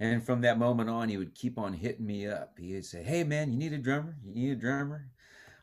[0.00, 2.58] And from that moment on, he would keep on hitting me up.
[2.58, 4.16] He'd say, "Hey, man, you need a drummer?
[4.24, 5.10] You need a drummer?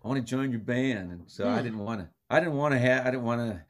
[0.04, 1.64] I want to join your band." And so I hmm.
[1.64, 3.06] didn't want to I didn't want to have.
[3.06, 3.62] I didn't want to.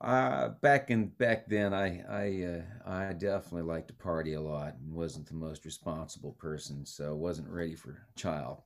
[0.00, 4.74] Uh, back in back then, I I uh, I definitely liked to party a lot
[4.74, 8.62] and wasn't the most responsible person, so wasn't ready for a child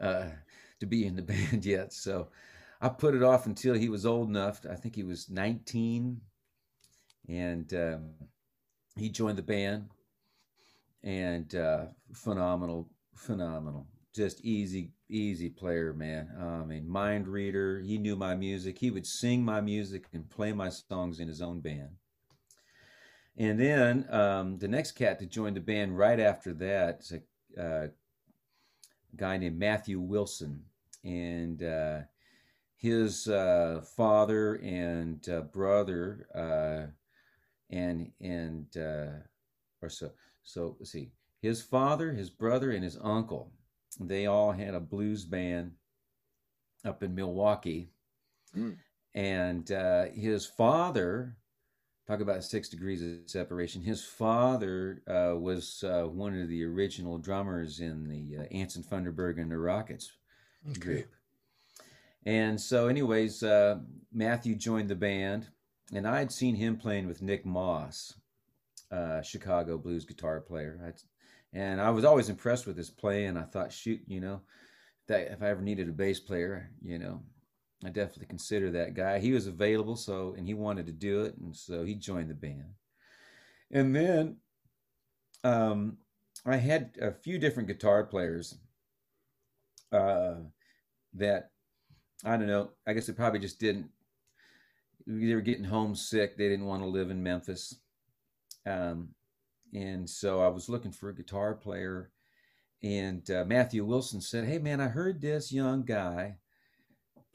[0.00, 0.26] uh,
[0.78, 1.92] to be in the band yet.
[1.92, 2.28] So
[2.80, 4.64] I put it off until he was old enough.
[4.70, 6.20] I think he was 19,
[7.28, 8.10] and um,
[8.96, 9.90] he joined the band.
[11.02, 16.30] And uh, phenomenal, phenomenal just easy, easy player, man.
[16.38, 17.80] I mean, mind reader.
[17.80, 18.78] He knew my music.
[18.78, 21.90] He would sing my music and play my songs in his own band.
[23.36, 27.12] And then um, the next cat to join the band right after that is
[27.56, 27.88] a uh,
[29.16, 30.64] guy named Matthew Wilson,
[31.04, 32.00] and uh,
[32.76, 36.92] his uh, father and uh, brother, uh,
[37.74, 39.20] and and uh,
[39.80, 40.10] or so
[40.42, 40.76] so.
[40.78, 43.52] Let's see, his father, his brother, and his uncle
[43.98, 45.72] they all had a blues band
[46.84, 47.90] up in Milwaukee.
[48.56, 48.76] Mm.
[49.14, 51.36] And uh, his father,
[52.06, 57.18] talk about six degrees of separation, his father uh, was uh, one of the original
[57.18, 60.12] drummers in the uh, Anson Funderburgh and the Rockets
[60.70, 60.80] okay.
[60.80, 61.08] group.
[62.24, 63.78] And so, anyways, uh,
[64.12, 65.48] Matthew joined the band,
[65.92, 68.14] and I had seen him playing with Nick Moss,
[68.90, 70.80] uh, Chicago blues guitar player.
[70.86, 71.00] I'd,
[71.52, 73.26] and I was always impressed with his play.
[73.26, 74.40] And I thought, shoot, you know,
[75.08, 77.22] that if I ever needed a bass player, you know,
[77.84, 79.18] I definitely consider that guy.
[79.18, 82.34] He was available, so and he wanted to do it, and so he joined the
[82.34, 82.74] band.
[83.70, 84.36] And then
[85.44, 85.96] um,
[86.44, 88.58] I had a few different guitar players
[89.92, 90.34] uh,
[91.14, 91.52] that
[92.24, 92.70] I don't know.
[92.86, 93.88] I guess they probably just didn't.
[95.06, 96.36] They were getting homesick.
[96.36, 97.76] They didn't want to live in Memphis.
[98.66, 99.10] Um,
[99.74, 102.10] and so I was looking for a guitar player.
[102.82, 106.36] And uh, Matthew Wilson said, "Hey man, I heard this young guy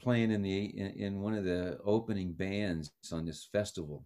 [0.00, 4.04] playing in the in, in one of the opening bands on this festival,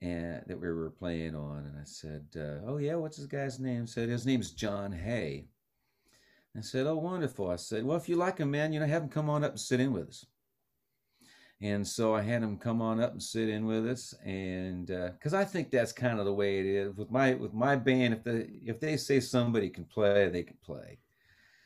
[0.00, 3.60] and that we were playing on." And I said, uh, "Oh yeah, what's this guy's
[3.60, 5.48] name?" Said his name's John Hay.
[6.56, 9.02] I said, "Oh wonderful." I said, "Well, if you like him, man, you know, have
[9.02, 10.26] him come on up and sit in with us."
[11.62, 15.32] And so I had him come on up and sit in with us, and because
[15.32, 18.14] uh, I think that's kind of the way it is with my with my band.
[18.14, 20.98] If the if they say somebody can play, they can play.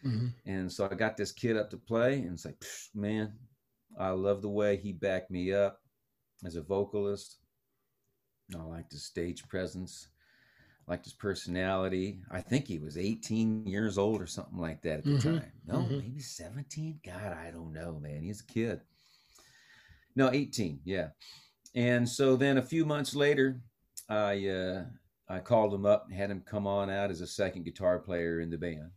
[0.05, 0.26] Mm-hmm.
[0.44, 2.62] And so I got this kid up to play, and it's like,
[2.94, 3.32] man,
[3.99, 5.80] I love the way he backed me up
[6.44, 7.38] as a vocalist.
[8.55, 10.09] I liked his stage presence,
[10.86, 12.20] I liked his personality.
[12.30, 15.38] I think he was 18 years old or something like that at the mm-hmm.
[15.38, 15.53] time.
[15.66, 15.99] No, mm-hmm.
[15.99, 17.01] maybe 17.
[17.03, 18.22] God, I don't know, man.
[18.22, 18.82] He's a kid.
[20.16, 20.80] No, 18.
[20.84, 21.08] Yeah.
[21.74, 23.60] And so then a few months later,
[24.08, 24.84] I uh,
[25.28, 28.40] I called him up and had him come on out as a second guitar player
[28.40, 28.90] in the band.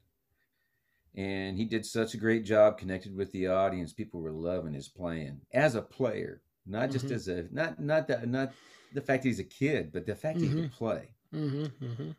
[1.15, 3.91] And he did such a great job connected with the audience.
[3.91, 7.15] People were loving his playing as a player, not just mm-hmm.
[7.15, 8.53] as a not not that not
[8.93, 10.47] the fact he's a kid, but the fact mm-hmm.
[10.47, 10.77] he could mm-hmm.
[10.77, 11.09] play.
[11.33, 11.85] Mm-hmm.
[11.85, 12.11] mm-hmm.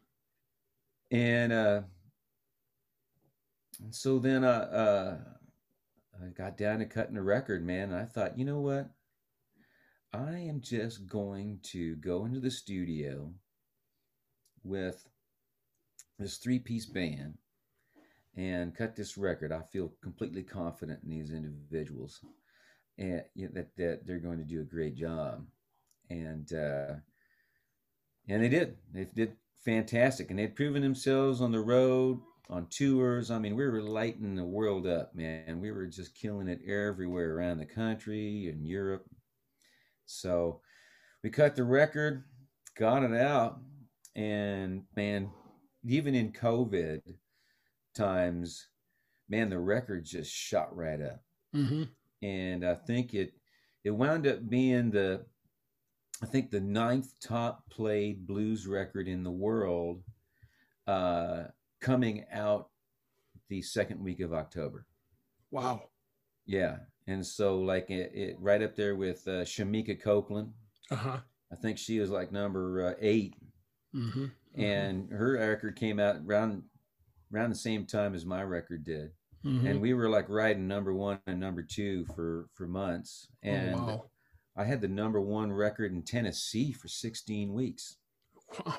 [1.13, 1.81] And uh,
[3.91, 5.19] so then uh, uh
[6.23, 7.91] I got down to cutting a record, man.
[7.91, 8.91] And I thought, you know what?
[10.13, 13.33] I am just going to go into the studio
[14.65, 15.07] with
[16.19, 17.35] this three piece band
[18.37, 19.53] and cut this record.
[19.53, 22.21] I feel completely confident in these individuals.
[22.99, 25.47] and you know, that that they're going to do a great job,
[26.11, 26.95] and uh,
[28.29, 28.77] and they did.
[28.93, 33.31] They did fantastic, and they'd proven themselves on the road, on tours.
[33.31, 35.61] I mean, we were lighting the world up, man.
[35.61, 39.07] We were just killing it everywhere around the country and Europe.
[40.07, 40.61] So
[41.23, 42.25] we cut the record,
[42.77, 43.61] got it out,
[44.17, 45.31] and man,
[45.85, 47.01] even in COVID
[47.95, 48.67] times,
[49.29, 51.23] man, the record just shot right up.
[51.55, 51.85] Mm-hmm.
[52.23, 53.33] And I think it
[53.85, 55.25] it wound up being the
[56.23, 60.03] I think the ninth top played blues record in the world,
[60.87, 61.45] uh,
[61.81, 62.69] coming out
[63.49, 64.87] the second week of October.
[65.51, 65.83] Wow.
[66.47, 66.77] Yeah,
[67.07, 70.53] and so like it, it right up there with uh, Shemekia Copeland.
[70.91, 71.19] Uh huh.
[71.53, 73.35] I think she was like number uh, 8
[73.93, 74.27] Mm-hmm.
[74.61, 76.63] and her record came out around
[77.35, 79.11] around the same time as my record did,
[79.45, 79.67] Mm-hmm.
[79.67, 83.79] and we were like riding number one and number two for for months, and oh,
[83.79, 84.05] wow.
[84.57, 87.97] I had the number one record in Tennessee for 16 weeks
[88.65, 88.77] Wow.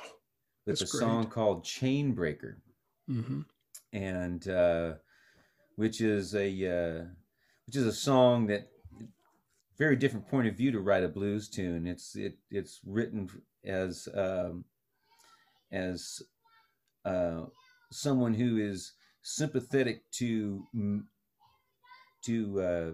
[0.66, 2.62] with That's a song called Chain Breaker.
[3.12, 3.42] Mm-hmm.
[3.92, 4.94] and uh,
[5.76, 7.04] which is a uh,
[7.66, 8.70] which is a song that
[9.78, 11.88] very different point of view to write a blues tune.
[11.88, 13.30] It's it it's written
[13.66, 14.64] as um,
[15.74, 16.22] as
[17.04, 17.42] uh,
[17.92, 18.94] someone who is
[19.24, 20.66] sympathetic to
[22.24, 22.92] to uh,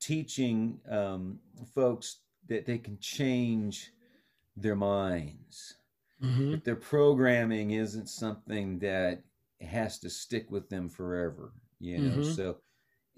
[0.00, 1.40] teaching um,
[1.74, 3.90] folks that they can change
[4.56, 5.76] their minds
[6.22, 6.54] Mm-hmm.
[6.64, 9.22] their programming isn't something that
[9.60, 12.24] has to stick with them forever you know Mhm.
[12.24, 12.58] so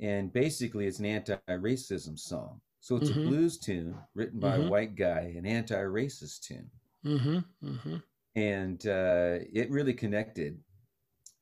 [0.01, 3.17] and basically it's an anti-racism song so it's Mhm.
[3.17, 6.71] a blues tune written by a white guy an anti-racist tune
[7.05, 7.39] Mm-hmm.
[7.63, 7.97] Mm-hmm.
[8.37, 10.59] and uh, it really connected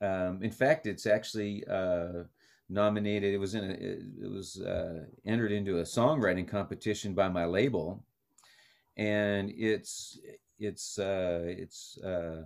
[0.00, 2.24] um, in fact it's actually uh,
[2.68, 7.28] nominated it was in a it, it was uh, entered into a songwriting competition by
[7.28, 8.04] my label
[8.96, 10.18] and it's
[10.62, 12.44] it's uh, it's uh,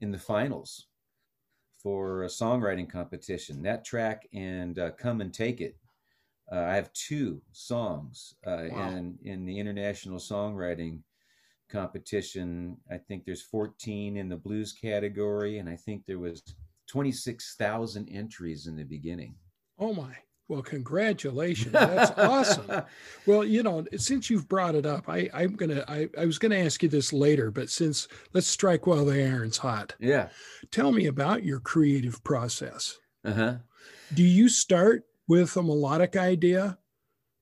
[0.00, 0.86] in the finals
[1.82, 3.62] for a songwriting competition.
[3.62, 5.76] That track and uh, "Come and Take It."
[6.52, 8.88] Uh, I have two songs uh, Wow.
[8.90, 11.02] in in the international songwriting
[11.70, 12.76] competition.
[12.90, 16.42] I think there's 14 in the blues category, and I think there was
[16.88, 19.36] 26,000 entries in the beginning.
[19.78, 20.14] Oh my.
[20.48, 21.72] Well, congratulations.
[21.72, 22.82] That's awesome.
[23.26, 26.58] Well, you know, since you've brought it up, I, I'm gonna I, I was gonna
[26.58, 29.94] ask you this later, but since let's strike while the iron's hot.
[29.98, 30.28] yeah.
[30.70, 32.98] Tell me about your creative process.
[33.24, 33.54] Uh huh.
[34.12, 36.76] Do you start with a melodic idea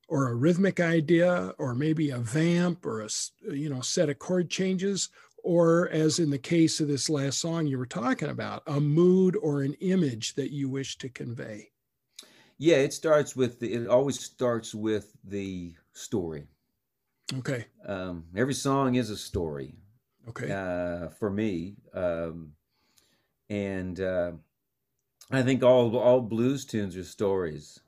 [0.09, 3.09] or a rhythmic idea or maybe a vamp or a
[3.53, 5.09] you know set of chord changes
[5.43, 9.37] or as in the case of this last song you were talking about a mood
[9.43, 11.69] or an image that you wish to convey
[12.63, 16.47] Yeah, it starts with the, it always starts with the story.
[17.35, 19.75] okay Um, every song is a story
[20.29, 22.55] okay uh, for me, um,
[23.51, 24.33] and uh,
[25.31, 27.81] I think all all blues tunes are stories,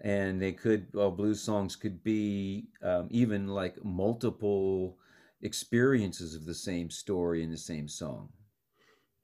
[0.00, 4.98] and they could all blues songs could be um, even like multiple
[5.42, 8.32] experiences of the same story in the same song.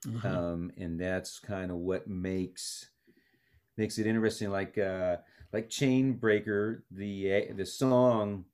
[0.05, 0.39] Mhm.
[0.39, 2.91] um, and that's kind of what makes
[3.79, 4.51] makes it interesting.
[4.51, 5.19] Like uh,
[5.53, 8.47] like Chain Breaker, the the song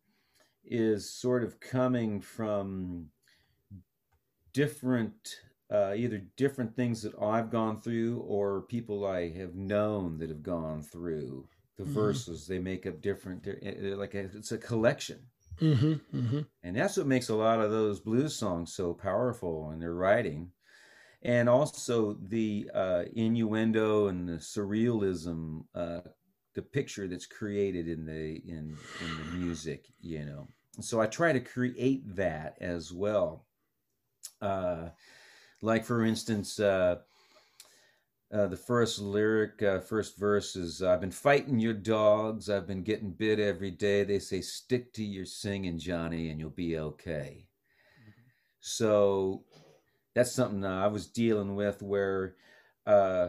[0.64, 3.10] is sort of coming from
[4.52, 10.28] different uh, either different things that I've gone through or people I have known that
[10.28, 11.48] have gone through.
[11.76, 11.92] The Mhm.
[11.92, 13.42] verses they make up different.
[13.42, 15.30] They're, they're like a, it's a collection.
[15.60, 16.46] Mhm, mhm.
[16.62, 20.52] And that's what makes a lot of those blues songs so powerful in their writing.
[21.24, 26.00] And also the uh, innuendo and the surrealism, uh,
[26.54, 30.48] the picture that's created in the in in the music, you know.
[30.80, 33.46] So I try to create that as well.
[34.42, 34.90] Uh,
[35.62, 36.96] like for instance, uh,
[38.32, 42.50] uh, the first lyric, uh, first verse is I've been fighting your dogs.
[42.50, 44.02] I've been getting bit every day.
[44.02, 47.46] They say, stick to your singing, Johnny, and you'll be okay.
[48.60, 49.44] So
[50.14, 52.36] that's something I was dealing with where
[52.86, 53.28] uh,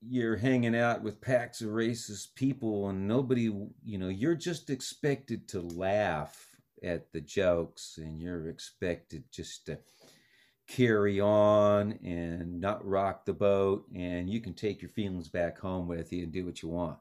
[0.00, 3.52] you're hanging out with packs of racist people and nobody,
[3.84, 9.78] you know, you're just expected to laugh at the jokes and you're expected just to
[10.66, 15.88] carry on and not rock the boat and you can take your feelings back home
[15.88, 16.98] with you and do what you want.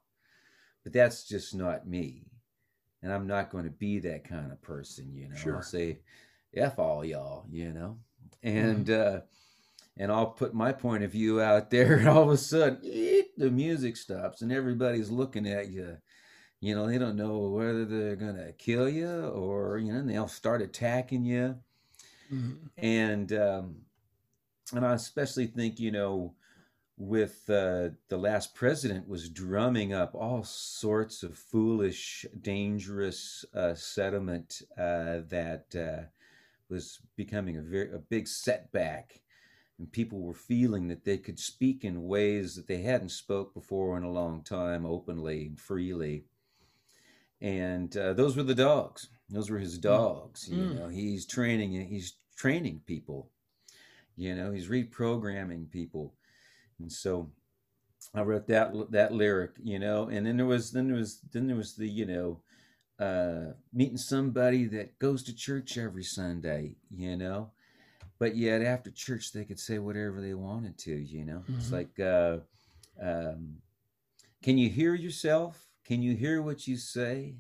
[0.84, 2.26] But that's just not me.
[3.02, 5.36] And i'm not going to be that kind of person you know.
[5.36, 5.56] Sure.
[5.56, 6.00] i'll say
[6.54, 7.98] f all y'all you know
[8.44, 9.22] and uh
[9.98, 13.36] and i'll put my point of view out there and all of a sudden eek,
[13.38, 15.98] the music stops and everybody's looking at you
[16.62, 20.62] You know, they don't know whether they're gonna kill you or you know, they'll start
[20.62, 21.56] attacking you.
[22.32, 22.68] Mm-hmm.
[22.78, 23.76] And um,
[24.74, 26.36] and I especially think you know
[26.98, 34.62] with uh, the last president was drumming up all sorts of foolish, dangerous uh, sediment
[34.78, 36.04] uh, that uh,
[36.70, 39.22] was becoming a very a big setback,
[39.78, 43.98] and people were feeling that they could speak in ways that they hadn't spoke before
[43.98, 46.26] in a long time, openly and freely.
[47.42, 49.08] And uh, those were the dogs.
[49.30, 49.84] Those were his mm.
[49.84, 50.50] dogs.
[50.50, 50.58] Mm.
[50.58, 51.88] You know, he's training.
[51.88, 53.32] He's training people.
[54.18, 56.14] You know, he's reprogramming people
[56.80, 57.30] and so
[58.16, 61.48] I wrote that that lyric, you know, and then there was then there was then
[61.48, 62.42] there was the you know
[63.00, 67.50] uh, meeting somebody that goes to church every Sunday, you know,
[68.20, 71.38] but yet after church they could say whatever they wanted to, you know.
[71.38, 71.56] Mm-hmm.
[71.58, 72.38] It's like, uh,
[73.02, 73.58] um,
[74.44, 75.66] can you hear yourself?
[75.86, 77.36] Can you hear what you say?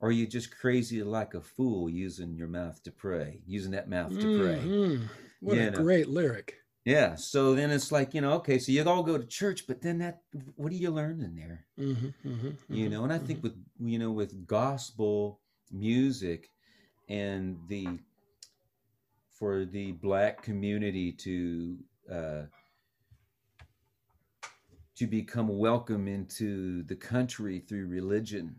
[0.00, 3.88] Or are you just crazy like a fool using your mouth to pray, using that
[3.88, 4.58] mouth to pray?
[4.58, 5.04] Mm-hmm.
[5.40, 5.82] What you a know?
[5.82, 6.54] great lyric.
[6.84, 7.14] Yeah.
[7.14, 9.98] So then it's like, you know, okay, so you all go to church, but then
[9.98, 10.20] that,
[10.56, 11.66] what do you learn in there?
[11.78, 13.48] Mm-hmm, mm-hmm, you mm-hmm, know, and I think mm-hmm.
[13.48, 16.50] with, you know, with gospel music
[17.08, 17.98] and the,
[19.30, 21.76] for the black community to,
[22.10, 22.42] uh,
[24.96, 28.54] to become welcome into the country through religion,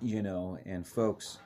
[0.00, 1.38] you know, and folks,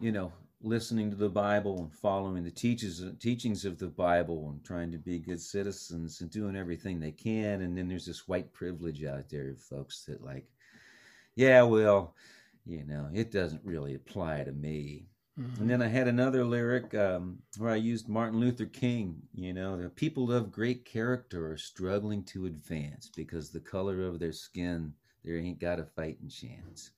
[0.00, 0.32] you know,
[0.62, 4.98] listening to the Bible and following the teaches, teachings of the Bible and trying to
[4.98, 7.62] be good citizens and doing everything they can.
[7.62, 10.48] And then there's this white privilege out there, of folks, that like,
[11.36, 12.14] yeah, well,
[12.66, 15.06] you know, it doesn't really apply to me.
[15.40, 15.60] Mm-hmm.
[15.62, 19.22] And then I had another lyric um, where I used Martin Luther King.
[19.32, 24.18] You know, the people of great character are struggling to advance because the color of
[24.18, 24.92] their skin,
[25.24, 26.90] they ain't got a fighting chance.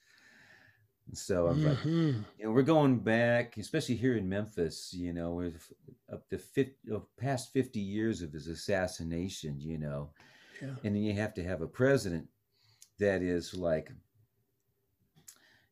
[1.15, 2.23] So I'm like, mm-hmm.
[2.39, 4.93] you know, we're going back, especially here in Memphis.
[4.97, 5.73] You know, with
[6.13, 6.73] up the 50,
[7.19, 9.61] past fifty years of his assassination.
[9.61, 10.11] You know,
[10.61, 10.75] yeah.
[10.85, 12.29] and then you have to have a president
[12.99, 13.91] that is like,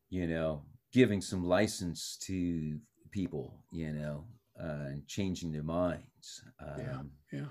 [0.09, 2.79] you know, giving some license to
[3.11, 3.63] people.
[3.71, 4.25] You know,
[4.61, 6.43] uh, and changing their minds.
[6.59, 7.45] Um, yeah, yeah.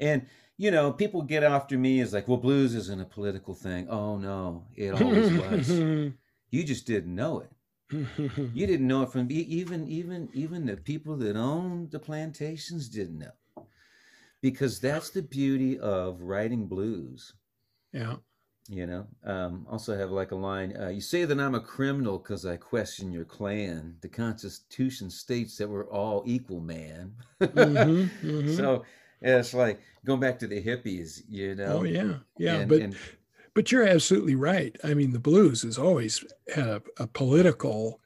[0.00, 3.88] And you know, people get after me as like, well, blues isn't a political thing.
[3.88, 6.12] Oh no, it always was.
[6.50, 7.50] You just didn't know it.
[8.54, 13.18] you didn't know it from even even even the people that owned the plantations didn't
[13.18, 13.66] know.
[14.40, 17.34] Because that's the beauty of writing blues.
[17.92, 18.16] Yeah.
[18.68, 20.74] You know, um, also have like a line.
[20.78, 23.96] Uh, you say that I'm a criminal because I question your clan.
[24.00, 27.12] The Constitution states that we're all equal, man.
[27.42, 28.54] mm-hmm, mm-hmm.
[28.54, 28.84] So
[29.20, 31.80] it's like going back to the hippies, you know.
[31.80, 32.54] Oh yeah, yeah.
[32.56, 32.96] And, but and,
[33.54, 34.76] but you're absolutely right.
[34.84, 38.00] I mean, the blues has always had a, a political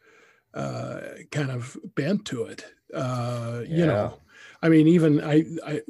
[0.55, 2.65] uh, kind of bent to it.
[2.95, 3.77] Uh, yeah.
[3.77, 4.19] You know,
[4.63, 5.83] I mean, even I, I,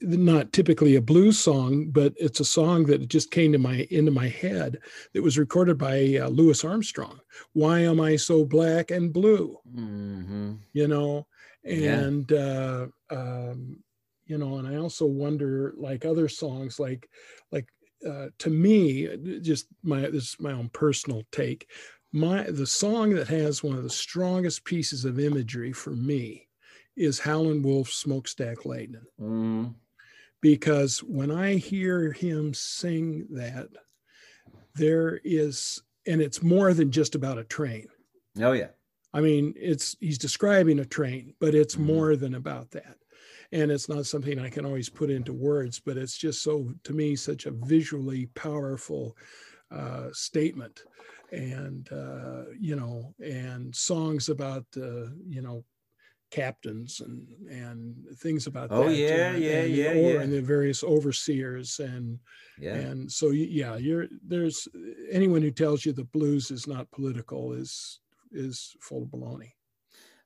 [0.00, 4.12] not typically a blues song, but it's a song that just came to my into
[4.12, 4.78] my head.
[5.12, 7.20] That was recorded by uh, Louis Armstrong.
[7.54, 9.58] Why am I so black and blue?
[9.74, 10.54] Mm-hmm.
[10.72, 11.26] You know,
[11.64, 12.38] and yeah.
[12.38, 13.82] uh, um,
[14.26, 17.08] you know, and I also wonder, like other songs, like
[17.50, 17.66] like
[18.06, 21.68] uh, to me, just my this is my own personal take.
[22.12, 26.48] My the song that has one of the strongest pieces of imagery for me
[26.96, 29.06] is Howlin' Wolf Smokestack Lightning.
[29.20, 29.74] Mm.
[30.40, 33.68] Because when I hear him sing that,
[34.74, 37.88] there is, and it's more than just about a train.
[38.40, 38.68] Oh yeah.
[39.12, 41.86] I mean, it's he's describing a train, but it's mm.
[41.86, 42.96] more than about that
[43.54, 46.92] and it's not something I can always put into words, but it's just so to
[46.92, 49.16] me such a visually powerful
[49.70, 50.82] uh, statement,
[51.30, 55.64] and uh, you know, and songs about uh, you know
[56.32, 58.96] captains and and things about oh, that.
[58.96, 60.20] yeah, and, yeah, and yeah, the, yeah.
[60.20, 62.18] And the various overseers and
[62.58, 62.74] yeah.
[62.74, 64.66] and so yeah, you're there's
[65.12, 68.00] anyone who tells you the blues is not political is
[68.32, 69.52] is full of baloney.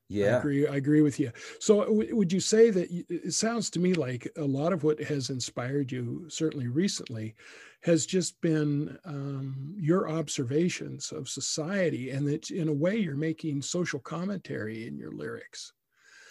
[0.08, 0.66] Yeah, I agree.
[0.66, 1.32] I agree with you.
[1.60, 5.00] So, w- would you say that it sounds to me like a lot of what
[5.00, 7.34] has inspired you, certainly recently,
[7.82, 13.62] has just been um, your observations of society, and that in a way you're making
[13.62, 15.72] social commentary in your lyrics.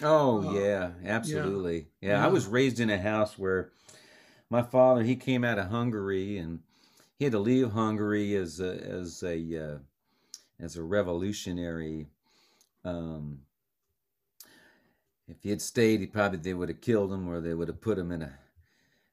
[0.02, 1.90] Oh uh, yeah, absolutely.
[2.02, 2.18] Yeah.
[2.18, 3.72] yeah, I was raised in a house where
[4.50, 6.62] my father he came out of Hungary and
[7.20, 9.80] he had to leave Hungary as a as a uh,
[10.60, 12.08] as a revolutionary.
[12.86, 13.42] Um,
[15.28, 17.82] if he had stayed, he probably they would have killed him, or they would have
[17.82, 18.34] put him in a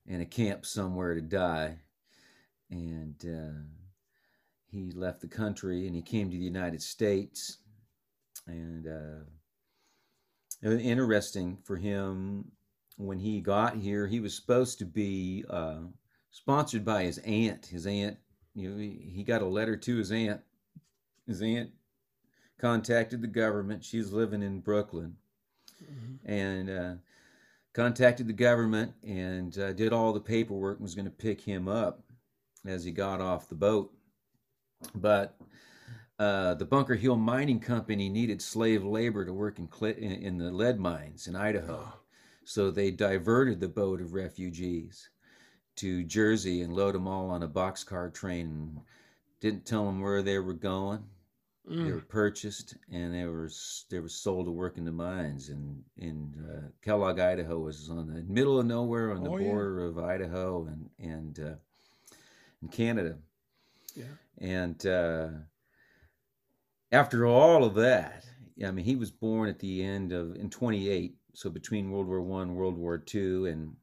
[0.07, 1.79] in a camp somewhere to die.
[2.71, 3.61] And uh,
[4.71, 7.59] he left the country and he came to the United States.
[8.47, 9.25] And uh,
[10.63, 12.51] it was interesting for him
[12.97, 14.07] when he got here.
[14.07, 15.83] He was supposed to be uh,
[16.31, 17.67] sponsored by his aunt.
[17.67, 18.19] His aunt,
[18.55, 20.41] you know, he, he got a letter to his aunt.
[21.27, 21.71] His aunt
[22.59, 23.85] contacted the government.
[23.85, 25.17] She's living in Brooklyn,
[25.91, 26.31] mm-hmm.
[26.31, 26.95] and uh,
[27.73, 30.79] contacted the government and uh, did all the paperwork.
[30.79, 32.03] and Was going to pick him up
[32.67, 33.93] as he got off the boat,
[34.95, 35.37] but
[36.19, 40.51] uh, the Bunker Hill Mining Company needed slave labor to work in, in, in the
[40.51, 41.93] lead mines in Idaho.
[42.45, 45.09] So they diverted the boat of refugees
[45.77, 48.47] to Jersey and load them all on a boxcar train.
[48.47, 48.81] And
[49.45, 51.05] didn't tell them where they were going.
[51.71, 51.87] Mm.
[51.87, 53.51] They were purchased and they were
[53.91, 55.49] they were sold to work in the mines.
[55.49, 59.81] And in uh, Kellogg, Idaho, was on the middle of nowhere on the oh, border
[59.81, 59.87] yeah.
[59.87, 61.55] of Idaho and and uh,
[62.61, 63.17] in Canada.
[63.95, 64.05] Yeah.
[64.39, 65.29] And uh,
[66.93, 68.25] after all of that,
[68.65, 72.21] I mean, he was born at the end of in 28, so between World War
[72.21, 73.75] One, World War Two, and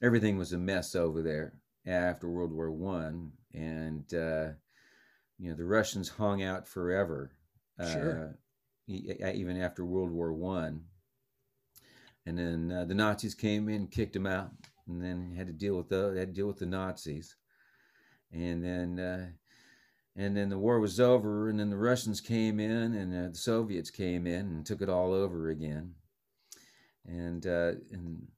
[0.00, 1.54] everything was a mess over there
[1.84, 4.50] after World War One, and uh,
[5.38, 7.32] you know the Russians hung out forever,
[7.80, 8.36] sure.
[8.88, 10.84] uh, even after World War One,
[12.26, 14.50] and then uh, the Nazis came in, kicked them out,
[14.86, 17.36] and then had to deal with the had to deal with the Nazis,
[18.32, 19.26] and then uh,
[20.16, 23.36] and then the war was over and then the russians came in and uh, the
[23.36, 25.94] soviets came in and took it all over again.
[27.06, 28.28] And uh, and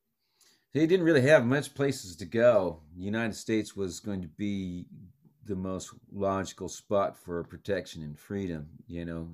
[0.74, 2.80] they didn't really have much places to go.
[2.97, 4.86] The united states was going to be
[5.47, 9.28] the most logical spot for protection and freedom you know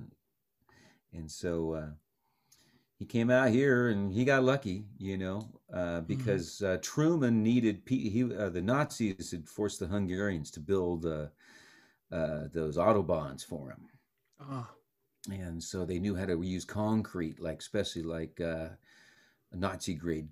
[1.13, 1.89] and so uh,
[3.03, 6.05] he came out here and he got lucky, you know, uh, mm-hmm.
[6.05, 11.27] because uh, Truman needed he uh, the Nazis had forced the Hungarians to build uh,
[12.13, 13.87] uh, those autobahns for him.
[14.39, 14.63] Uh-huh.
[15.29, 18.69] And so they knew how to use concrete, like especially like uh,
[19.53, 20.29] Nazi grade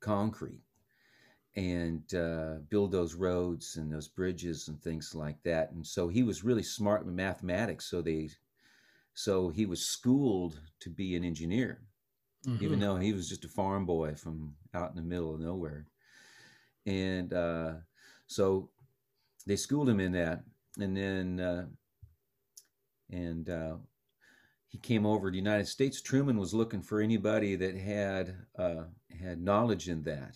[0.00, 0.62] concrete,
[1.56, 5.72] and uh, build those roads and those bridges and things like that.
[5.72, 7.90] And so he was really smart with mathematics.
[7.90, 8.30] So they,
[9.14, 11.82] so he was schooled to be an engineer,
[12.46, 12.64] mm-hmm.
[12.64, 15.86] even though he was just a farm boy from out in the middle of nowhere.
[16.86, 17.72] And uh,
[18.26, 18.70] so
[19.46, 20.44] they schooled him in that
[20.78, 21.66] and then uh,
[23.10, 23.74] and uh,
[24.68, 26.00] he came over to the United States.
[26.00, 28.84] Truman was looking for anybody that had uh,
[29.20, 30.34] had knowledge in that,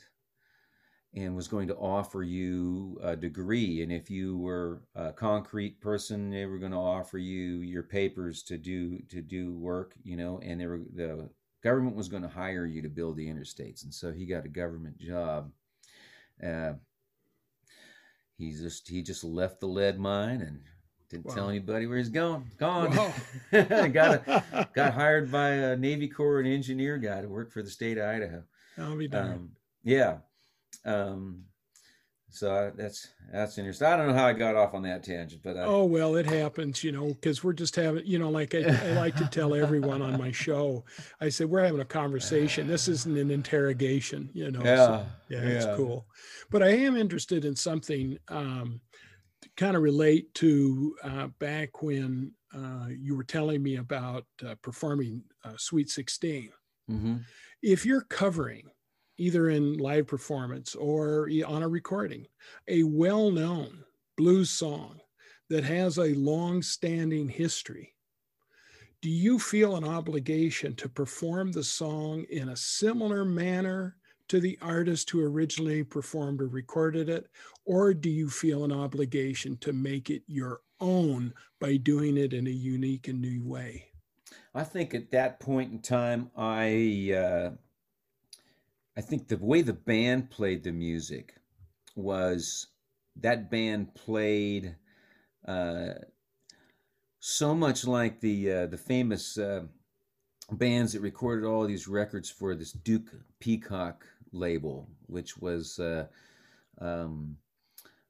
[1.14, 3.82] and was going to offer you a degree.
[3.82, 8.42] And if you were a concrete person, they were going to offer you your papers
[8.44, 9.94] to do to do work.
[10.02, 11.28] You know, and they were the
[11.62, 13.84] government was going to hire you to build the interstates.
[13.84, 15.50] And so he got a government job.
[16.44, 16.74] Uh,
[18.36, 20.60] he just he just left the lead mine and
[21.08, 21.34] didn't wow.
[21.34, 22.50] tell anybody where he's going.
[22.58, 22.90] Gone.
[23.52, 27.70] Got a, got hired by a Navy Corps an engineer guy to work for the
[27.70, 28.42] state of Idaho.
[28.78, 29.32] I'll be done.
[29.32, 29.50] Um,
[29.84, 30.16] yeah.
[30.84, 31.44] Um,
[32.34, 33.86] so that's that's interesting.
[33.86, 36.26] I don't know how I got off on that tangent, but I, oh well, it
[36.26, 39.54] happens, you know, because we're just having, you know, like I, I, like to tell
[39.54, 40.84] everyone on my show,
[41.20, 42.66] I said we're having a conversation.
[42.66, 44.62] This isn't an interrogation, you know.
[44.64, 46.06] Yeah, so, yeah, yeah, it's cool.
[46.50, 48.80] But I am interested in something um,
[49.42, 54.56] to kind of relate to uh, back when uh, you were telling me about uh,
[54.60, 56.50] performing uh, Sweet 16.
[56.90, 57.16] Mm-hmm.
[57.62, 58.70] If you're covering
[59.16, 62.26] either in live performance or on a recording,
[62.68, 63.84] a well known
[64.16, 65.00] blues song
[65.50, 67.94] that has a long standing history,
[69.02, 73.96] do you feel an obligation to perform the song in a similar manner
[74.28, 77.28] to the artist who originally performed or recorded it?
[77.66, 82.46] Or do you feel an obligation to make it your own by doing it in
[82.46, 83.90] a unique and new way?
[84.54, 87.50] I think at that point in time, I uh,
[88.96, 91.34] I think the way the band played the music
[91.96, 92.68] was
[93.16, 94.76] that band played
[95.46, 95.94] uh,
[97.18, 99.64] so much like the uh, the famous uh,
[100.52, 106.06] bands that recorded all these records for this Duke Peacock label, which was uh,
[106.80, 107.36] um,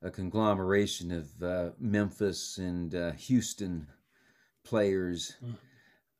[0.03, 3.87] a conglomeration of uh, Memphis and uh, Houston
[4.64, 5.37] players.
[5.43, 5.57] Mm.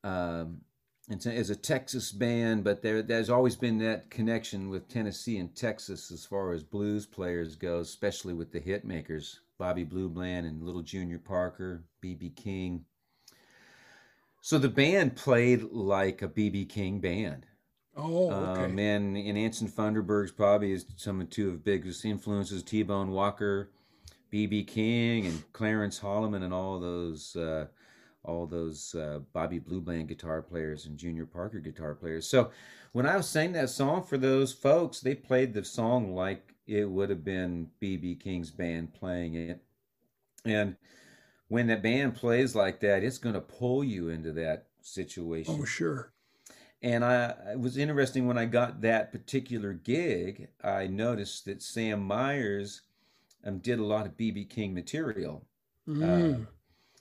[0.09, 0.61] Um,
[1.09, 5.37] it's a, as a Texas band, but there there's always been that connection with Tennessee
[5.37, 10.09] and Texas as far as blues players go, especially with the hit makers Bobby Blue
[10.09, 12.85] Bland and Little Junior Parker, BB King.
[14.41, 17.45] So the band played like a BB King band.
[17.97, 18.65] Oh, okay.
[18.65, 22.61] Um, and, and Anson Funderburgh's probably is some of two of biggest influences.
[22.61, 23.71] T Bone Walker,
[24.33, 27.67] BB King and Clarence Hollimon and all those uh,
[28.25, 32.27] all those uh, Bobby Blue Bland guitar players and Junior Parker guitar players.
[32.27, 32.51] So
[32.91, 36.89] when I was saying that song for those folks, they played the song like it
[36.89, 39.61] would have been BB King's band playing it.
[40.43, 40.75] And
[41.47, 45.57] when that band plays like that, it's going to pull you into that situation.
[45.59, 46.11] Oh, sure.
[46.81, 52.03] And I, it was interesting when I got that particular gig, I noticed that Sam
[52.03, 52.81] Myers
[53.43, 55.45] um, did a lot of BB King material.
[55.87, 56.43] Mm.
[56.43, 56.45] Uh,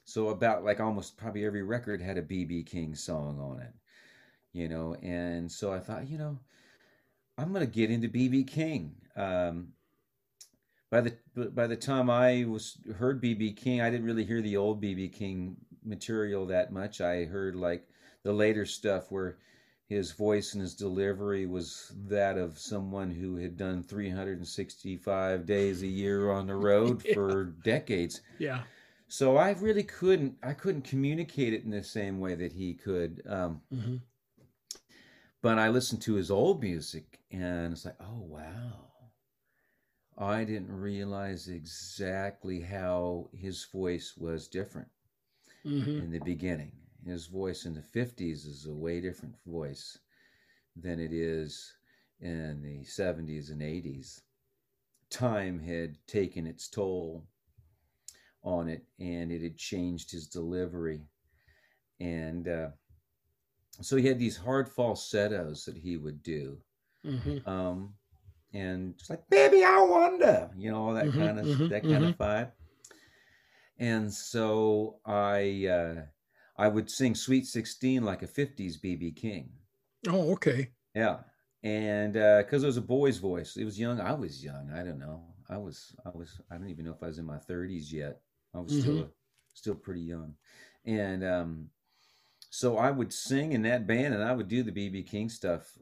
[0.05, 3.73] so about like almost probably every record had a BB King song on it,
[4.53, 4.95] you know.
[5.03, 6.39] And so I thought, you know,
[7.39, 8.95] I'm gonna get into BB King.
[9.17, 9.69] Um,
[10.91, 11.17] by the
[11.51, 15.13] by the time I was heard BB King, I didn't really hear the old BB
[15.13, 17.01] King material that much.
[17.01, 17.89] I heard like
[18.23, 19.39] the later stuff where
[19.87, 25.87] his voice and his delivery was that of someone who had done 365 days a
[25.87, 27.15] year on the road yeah.
[27.15, 28.23] for decades.
[28.39, 28.63] Yeah.
[29.15, 33.23] So I really couldn't I couldn't communicate it in the same way that he could.
[33.29, 33.97] Um, mm-hmm.
[35.41, 38.91] But I listened to his old music and it's like, oh wow.
[40.19, 44.89] I didn't realize exactly how his voice was different
[45.65, 45.91] mm-hmm.
[45.91, 46.73] in the beginning.
[47.07, 49.97] His voice in the 50s is a way different voice
[50.75, 51.73] than it is
[52.21, 54.23] in the 70s and 80s.
[55.09, 57.29] Time had taken its toll
[58.45, 61.01] on it and it had changed his delivery.
[62.01, 62.69] And uh,
[63.81, 66.59] so he had these hard falsettos that he would do.
[67.05, 67.49] Mm-hmm.
[67.49, 67.95] Um,
[68.53, 71.83] and it's like, baby, I wonder, you know, all that mm-hmm, kind of mm-hmm, that
[71.83, 72.23] kind of mm-hmm.
[72.23, 72.53] vibe.
[73.79, 76.03] And so I uh,
[76.57, 79.51] I would sing Sweet 16 like a 50s BB King.
[80.09, 80.71] Oh, okay.
[80.95, 81.19] Yeah.
[81.65, 84.01] And because uh, it was a boy's voice, it was young.
[84.01, 84.71] I was young.
[84.73, 85.25] I don't know.
[85.49, 88.21] I was, I was, I don't even know if I was in my 30s yet.
[88.55, 88.81] I was mm-hmm.
[88.81, 89.09] still
[89.55, 90.35] still pretty young,
[90.85, 91.71] and um,
[92.51, 95.77] so I would sing in that band, and I would do the BB King stuff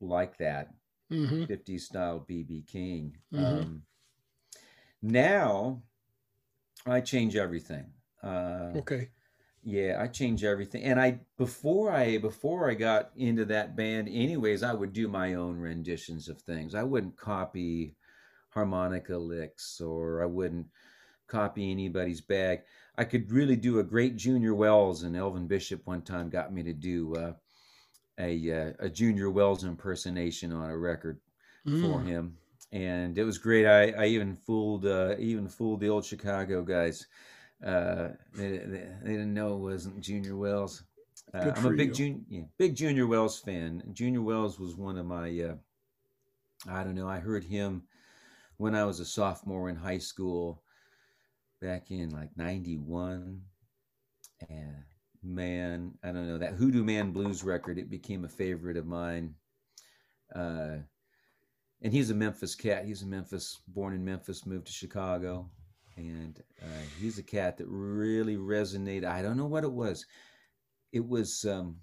[0.00, 0.74] like that,
[1.12, 1.44] mm-hmm.
[1.44, 3.16] 50s style BB King.
[3.32, 3.44] Mm-hmm.
[3.44, 3.82] Um,
[5.02, 5.82] now
[6.86, 7.86] I change everything.
[8.22, 9.10] Uh, okay.
[9.62, 10.84] Yeah, I change everything.
[10.84, 15.34] And I before I before I got into that band anyways, I would do my
[15.34, 16.74] own renditions of things.
[16.74, 17.96] I wouldn't copy
[18.50, 20.66] harmonica licks or I wouldn't
[21.28, 22.62] copy anybody's bag.
[22.96, 26.64] I could really do a great Junior Wells, and Elvin Bishop one time got me
[26.64, 27.32] to do uh,
[28.18, 31.20] a uh, a Junior Wells impersonation on a record
[31.66, 31.80] mm.
[31.80, 32.36] for him,
[32.72, 33.66] and it was great.
[33.66, 37.06] I, I even fooled uh, even fooled the old Chicago guys.
[37.64, 40.84] Uh, they, they, they, didn't know it wasn't Junior Wells.
[41.34, 43.82] Uh, I'm a big junior yeah, big Junior Wells fan.
[43.92, 45.54] Junior Wells was one of my uh,
[46.68, 47.08] I don't know.
[47.08, 47.82] I heard him
[48.56, 50.62] when I was a sophomore in high school
[51.60, 53.40] back in like 91
[54.48, 54.74] and
[55.22, 59.34] man i don't know that hoodoo man blues record it became a favorite of mine.
[60.34, 60.76] Uh,
[61.82, 65.48] and he's a memphis cat he's a memphis born in memphis moved to chicago
[65.96, 70.06] and uh, he's a cat that really resonated i don't know what it was
[70.92, 71.76] it was um,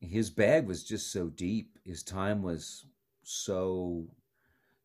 [0.00, 2.86] his bag was just so deep his time was
[3.22, 4.06] so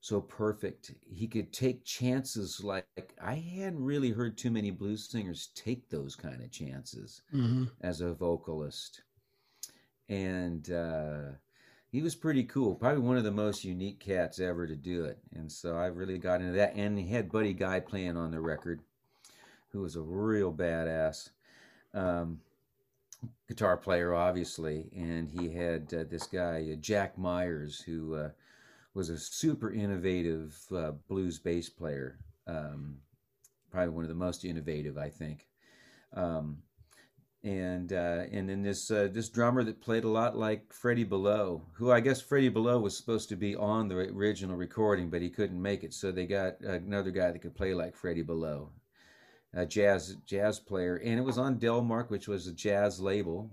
[0.02, 0.95] so perfect.
[1.08, 6.16] He could take chances like I hadn't really heard too many blues singers take those
[6.16, 7.66] kind of chances mm-hmm.
[7.82, 9.04] as a vocalist.
[10.10, 11.36] And uh,
[11.91, 12.74] he was pretty cool.
[12.74, 15.20] Probably one of the most unique cats ever to do it.
[15.36, 16.76] And so I really got into that.
[16.76, 18.82] And he had Buddy Guy playing on the record,
[19.70, 21.30] who was a real badass.
[21.93, 22.39] Um,
[23.47, 28.30] guitar player, obviously, and he had uh, this guy uh, Jack Myers, who uh,
[28.93, 32.17] was a super innovative uh, blues bass player.
[32.47, 32.97] Um,
[33.71, 35.47] probably one of the most innovative, I think.
[36.13, 36.57] Um,
[37.43, 41.63] and uh, and then this uh, this drummer that played a lot like Freddie Below,
[41.73, 45.29] who I guess Freddie Below was supposed to be on the original recording, but he
[45.29, 48.69] couldn't make it, so they got another guy that could play like Freddie Below,
[49.55, 53.49] a jazz jazz player, and it was on Delmark, which was a jazz label,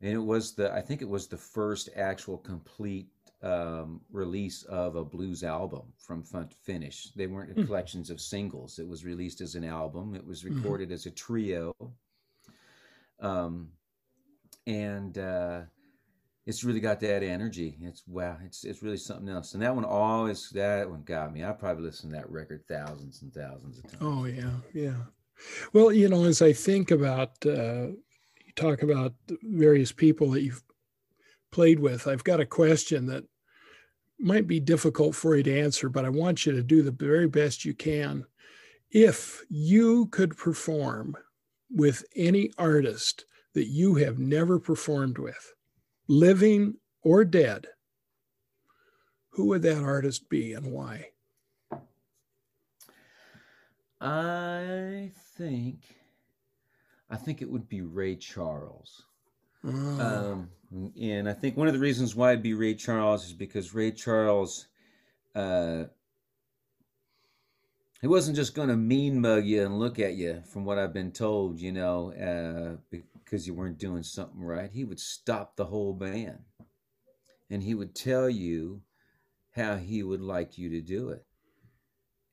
[0.00, 3.08] and it was the I think it was the first actual complete
[3.42, 7.10] um, release of a blues album from front to finish.
[7.14, 7.66] They weren't mm-hmm.
[7.66, 8.78] collections of singles.
[8.78, 10.14] It was released as an album.
[10.14, 10.54] It was hmm.
[10.54, 10.94] recorded mm-hmm.
[10.94, 11.74] as a trio.
[13.20, 13.68] Um,
[14.66, 15.60] and uh,
[16.46, 17.76] it's really got that energy.
[17.80, 18.38] It's wow.
[18.44, 19.54] It's it's really something else.
[19.54, 21.44] And that one always that one got me.
[21.44, 23.98] I probably listened to that record thousands and thousands of times.
[24.00, 24.96] Oh yeah, yeah.
[25.72, 27.88] Well, you know, as I think about uh,
[28.44, 29.12] you talk about
[29.42, 30.62] various people that you've
[31.50, 33.24] played with, I've got a question that
[34.18, 37.28] might be difficult for you to answer, but I want you to do the very
[37.28, 38.24] best you can.
[38.90, 41.16] If you could perform
[41.70, 43.24] with any artist
[43.54, 45.54] that you have never performed with,
[46.08, 47.66] living or dead,
[49.30, 51.10] who would that artist be and why?
[54.00, 55.96] I think
[57.08, 59.04] I think it would be Ray Charles.
[59.66, 60.50] Um,
[61.00, 63.90] and I think one of the reasons why it'd be Ray Charles is because Ray
[63.90, 64.66] Charles,
[65.34, 65.84] uh,
[68.00, 70.92] he wasn't just going to mean mug you and look at you, from what I've
[70.92, 74.70] been told, you know, uh, because you weren't doing something right.
[74.70, 76.38] He would stop the whole band
[77.50, 78.82] and he would tell you
[79.54, 81.24] how he would like you to do it.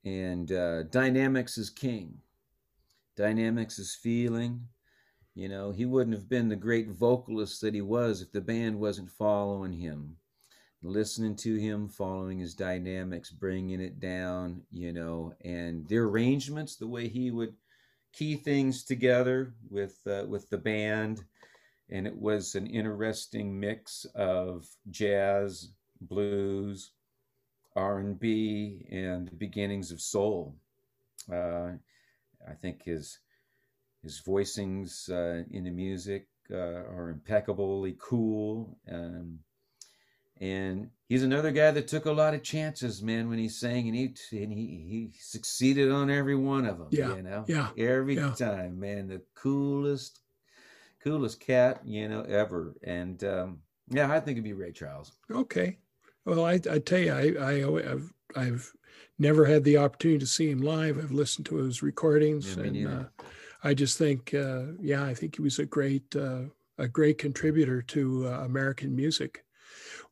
[0.04, 2.18] And uh, dynamics is king.
[3.16, 4.68] Dynamics is feeling.
[5.34, 8.78] You know, he wouldn't have been the great vocalist that he was if the band
[8.78, 10.16] wasn't following him,
[10.80, 16.86] listening to him, following his dynamics, bringing it down, you know, and the arrangements, the
[16.86, 17.54] way he would
[18.12, 21.24] key things together with uh, with the band,
[21.90, 25.70] and it was an interesting mix of jazz,
[26.00, 26.92] blues,
[27.74, 30.54] R and B, and the beginnings of soul.
[31.32, 31.72] Uh,
[32.48, 33.18] I think his
[34.04, 38.78] his voicings uh, in the music uh, are impeccably cool.
[38.90, 39.40] Um,
[40.40, 43.96] and he's another guy that took a lot of chances, man, when he sang, and
[43.96, 46.88] he and he, he succeeded on every one of them.
[46.90, 48.34] Yeah, you know, yeah, every yeah.
[48.36, 50.20] time, man, the coolest,
[51.02, 52.74] coolest cat you know ever.
[52.82, 55.12] And um, yeah, I think it'd be Ray Charles.
[55.30, 55.78] Okay,
[56.24, 58.72] well, I, I tell you, I, I have I've
[59.18, 60.98] never had the opportunity to see him live.
[60.98, 63.04] I've listened to his recordings, yeah, and uh,
[63.64, 66.42] I just think, uh, yeah, I think he was a great, uh,
[66.78, 69.44] a great contributor to uh, American music.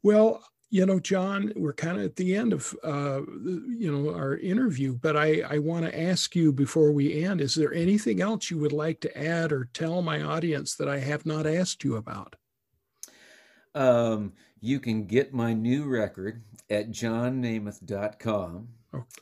[0.03, 4.38] Well, you know, John, we're kind of at the end of, uh, you know, our
[4.38, 8.50] interview, but I, I want to ask you before we end, is there anything else
[8.50, 11.96] you would like to add or tell my audience that I have not asked you
[11.96, 12.36] about?
[13.74, 14.32] Um,
[14.62, 18.68] you can get my new record at johnnemeth.com.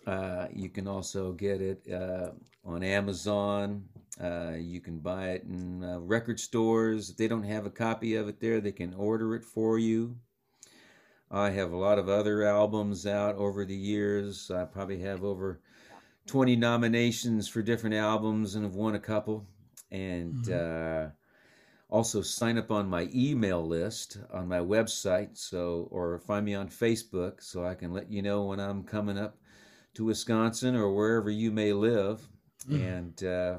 [0.07, 2.31] Uh, you can also get it uh,
[2.65, 3.85] on Amazon,
[4.23, 7.11] uh, you can buy it in uh, record stores.
[7.11, 10.17] If they don't have a copy of it there, they can order it for you.
[11.31, 14.51] I have a lot of other albums out over the years.
[14.51, 15.61] I probably have over
[16.27, 19.47] 20 nominations for different albums and have won a couple.
[19.91, 21.07] And mm-hmm.
[21.07, 21.11] uh,
[21.89, 26.69] also sign up on my email list on my website so or find me on
[26.69, 29.40] Facebook so I can let you know when I'm coming up
[29.95, 32.29] to Wisconsin or wherever you may live.
[32.69, 32.83] Mm-hmm.
[32.83, 33.59] And uh,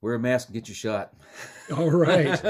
[0.00, 1.14] wear a mask and get your shot.
[1.76, 2.42] All right.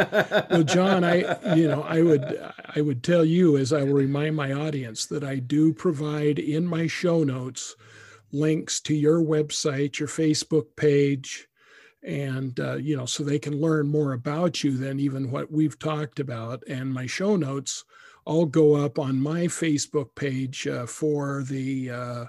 [0.50, 4.36] Well, John, I you know I would I would tell you as I will remind
[4.36, 7.74] my audience that I do provide in my show notes
[8.32, 11.48] links to your website, your Facebook page,
[12.02, 15.78] and uh, you know so they can learn more about you than even what we've
[15.78, 16.62] talked about.
[16.68, 17.84] And my show notes
[18.26, 22.24] all go up on my Facebook page uh, for the uh,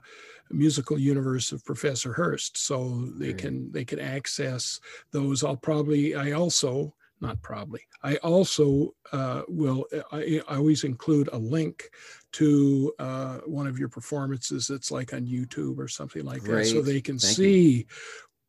[0.49, 2.57] musical universe of Professor Hurst.
[2.57, 4.79] So they can they can access
[5.11, 5.43] those.
[5.43, 11.37] I'll probably I also not probably I also uh, will I, I, always include a
[11.37, 11.89] link
[12.33, 16.65] to uh, one of your performances that's like on YouTube or something like Great.
[16.65, 17.87] that, so they can Thank see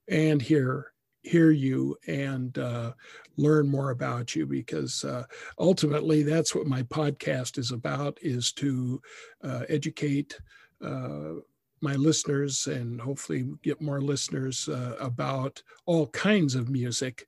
[0.09, 0.25] you.
[0.31, 0.93] and hear
[1.23, 2.93] hear you and uh,
[3.37, 5.25] learn more about you because uh,
[5.59, 9.01] ultimately that's what my podcast is about is to
[9.43, 10.39] uh, educate
[10.83, 11.35] uh,
[11.81, 17.27] my listeners and hopefully get more listeners uh, about all kinds of music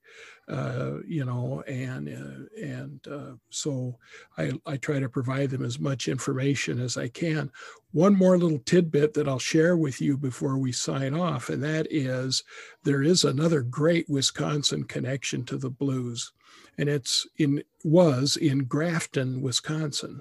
[0.49, 3.97] uh, you know and uh, and uh, so
[4.37, 7.51] I, I try to provide them as much information as i can.
[7.93, 11.87] One more little tidbit that i'll share with you before we sign off and that
[11.91, 12.43] is
[12.83, 16.33] there is another great wisconsin connection to the blues
[16.79, 20.21] and it's in was in grafton wisconsin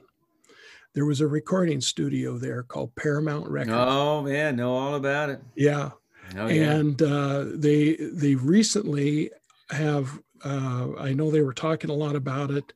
[0.96, 3.78] there was a recording studio there called Paramount Records.
[3.78, 5.40] Oh man, know all about it.
[5.56, 5.92] Yeah,
[6.38, 6.72] oh, yeah.
[6.72, 9.32] and uh, they they recently
[9.72, 10.20] have.
[10.42, 12.72] Uh, I know they were talking a lot about it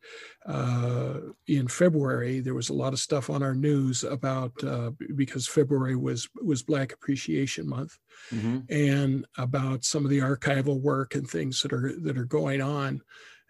[0.46, 2.42] uh, in February.
[2.42, 6.62] There was a lot of stuff on our news about uh, because February was was
[6.62, 7.98] Black Appreciation Month,
[8.32, 8.60] mm-hmm.
[8.70, 13.02] and about some of the archival work and things that are that are going on,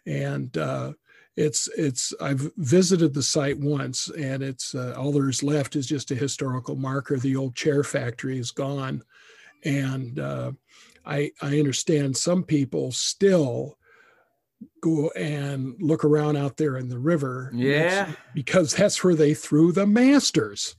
[0.05, 0.93] and uh,
[1.35, 6.11] it's it's I've visited the site once, and it's uh, all there's left is just
[6.11, 7.17] a historical marker.
[7.17, 9.03] The old chair factory is gone,
[9.63, 10.51] and uh,
[11.05, 13.77] I I understand some people still
[14.81, 17.51] go and look around out there in the river.
[17.53, 18.11] Yeah.
[18.33, 20.75] Because that's where they threw the masters.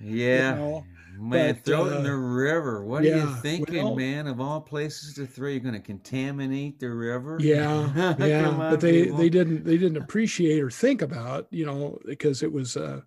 [0.00, 0.54] Yeah.
[0.54, 0.84] You know?
[1.22, 2.84] Man, but, throw it uh, in the river.
[2.84, 4.26] What yeah, are you thinking, well, man?
[4.26, 7.38] Of all places to throw, you're going to contaminate the river.
[7.40, 8.48] Yeah, yeah.
[8.48, 9.18] on, but they people.
[9.18, 13.02] they didn't they didn't appreciate or think about you know because it was uh,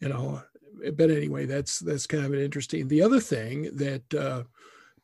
[0.00, 0.42] you know.
[0.94, 2.88] But anyway, that's that's kind of an interesting.
[2.88, 4.42] The other thing that uh,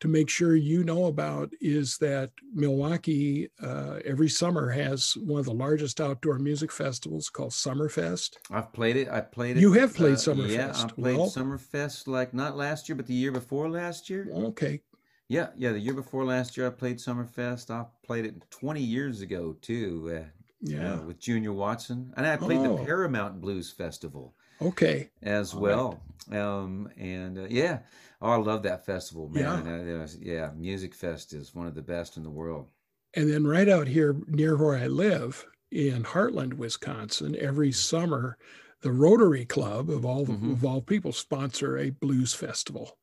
[0.01, 5.47] to make sure you know about is that Milwaukee uh, every summer has one of
[5.47, 8.37] the largest outdoor music festivals called Summerfest.
[8.51, 9.09] I've played it.
[9.09, 9.61] I played it.
[9.61, 10.51] You have played uh, Summerfest.
[10.55, 14.29] Yeah, I played well, Summerfest like not last year, but the year before last year.
[14.33, 14.81] Okay.
[15.29, 15.73] Yeah, yeah.
[15.73, 17.71] The year before last year, I played Summerfest.
[17.71, 20.23] I played it 20 years ago too.
[20.23, 20.29] Uh,
[20.63, 22.77] yeah, uh, with Junior Watson, and I played oh.
[22.77, 24.35] the Paramount Blues Festival.
[24.61, 25.09] Okay.
[25.23, 25.99] As well,
[26.29, 26.39] right.
[26.39, 27.79] um, and uh, yeah,
[28.23, 29.87] Oh, I love that festival, man.
[29.87, 30.07] Yeah.
[30.21, 32.69] yeah, Music Fest is one of the best in the world.
[33.15, 38.37] And then right out here near where I live in Hartland, Wisconsin, every summer,
[38.83, 40.53] the Rotary Club of all mm-hmm.
[40.53, 42.99] of all people sponsor a blues festival.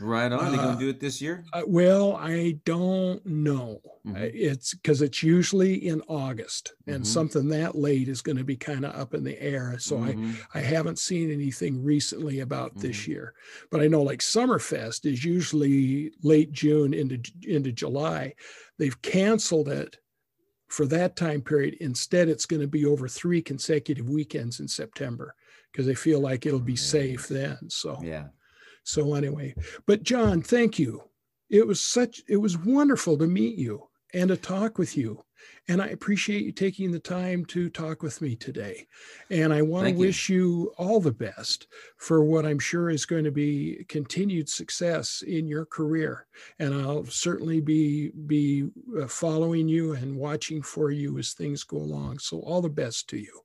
[0.00, 0.38] Right on.
[0.38, 1.44] Are they going to uh, do it this year?
[1.52, 3.80] Uh, well, I don't know.
[4.06, 4.16] Mm-hmm.
[4.16, 7.04] It's because it's usually in August, and mm-hmm.
[7.04, 9.76] something that late is going to be kind of up in the air.
[9.78, 10.32] So mm-hmm.
[10.54, 13.10] I I haven't seen anything recently about this mm-hmm.
[13.10, 13.34] year,
[13.70, 18.34] but I know like Summerfest is usually late June into into July.
[18.78, 19.96] They've canceled it
[20.68, 21.76] for that time period.
[21.80, 25.34] Instead, it's going to be over three consecutive weekends in September
[25.72, 27.58] because they feel like it'll be safe then.
[27.68, 28.28] So yeah.
[28.88, 29.54] So anyway,
[29.86, 31.02] but John, thank you.
[31.50, 35.22] It was such it was wonderful to meet you and to talk with you.
[35.68, 38.86] And I appreciate you taking the time to talk with me today.
[39.30, 40.36] And I want Thank to wish you.
[40.36, 41.66] you all the best
[41.98, 46.26] for what I'm sure is going to be continued success in your career.
[46.58, 51.76] And I'll certainly be be uh, following you and watching for you as things go
[51.76, 52.20] along.
[52.20, 53.40] So all the best to you.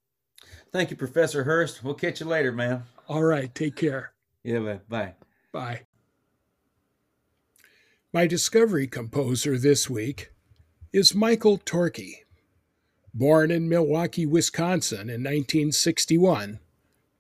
[0.72, 1.84] Thank you, Professor Hurst.
[1.84, 2.84] We'll catch you later, man.
[3.10, 3.54] All right.
[3.54, 4.14] Take care.
[4.44, 4.82] Yeah, man.
[4.88, 5.14] Bye.
[5.54, 5.84] Bye.
[8.12, 10.32] My discovery composer this week
[10.92, 12.26] is Michael Torke.
[13.14, 16.60] Born in Milwaukee, Wisconsin in 1961,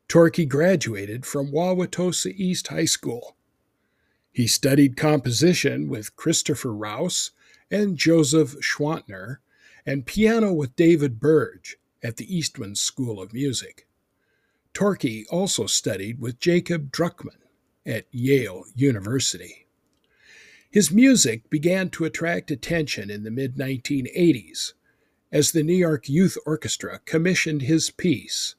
[0.09, 3.35] Torke graduated from Wauwatosa East High School.
[4.31, 7.31] He studied composition with Christopher Rouse
[7.69, 9.37] and Joseph Schwantner,
[9.85, 13.87] and piano with David Burge at the Eastman School of Music.
[14.73, 17.42] Torke also studied with Jacob Druckman
[17.85, 19.67] at Yale University.
[20.71, 24.73] His music began to attract attention in the mid 1980s
[25.31, 28.55] as the New York Youth Orchestra commissioned his piece,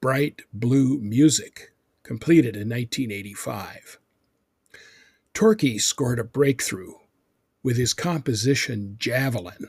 [0.00, 1.72] Bright Blue Music,
[2.02, 3.98] completed in 1985.
[5.34, 6.94] Torke scored a breakthrough
[7.62, 9.68] with his composition Javelin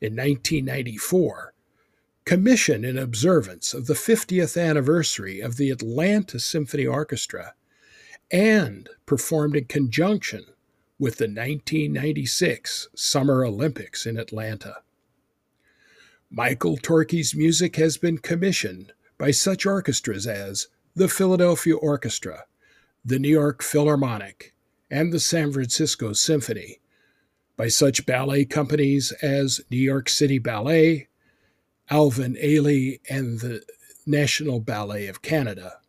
[0.00, 1.54] in 1994,
[2.24, 7.54] commissioned in observance of the 50th anniversary of the Atlanta Symphony Orchestra
[8.32, 10.46] and performed in conjunction
[10.98, 14.76] with the 1996 Summer Olympics in Atlanta.
[16.30, 22.44] Michael Torke's music has been commissioned by such orchestras as the Philadelphia Orchestra,
[23.04, 24.54] the New York Philharmonic,
[24.90, 26.80] and the San Francisco Symphony,
[27.56, 31.08] by such ballet companies as New York City Ballet,
[31.90, 33.62] Alvin Ailey, and the
[34.06, 35.81] National Ballet of Canada,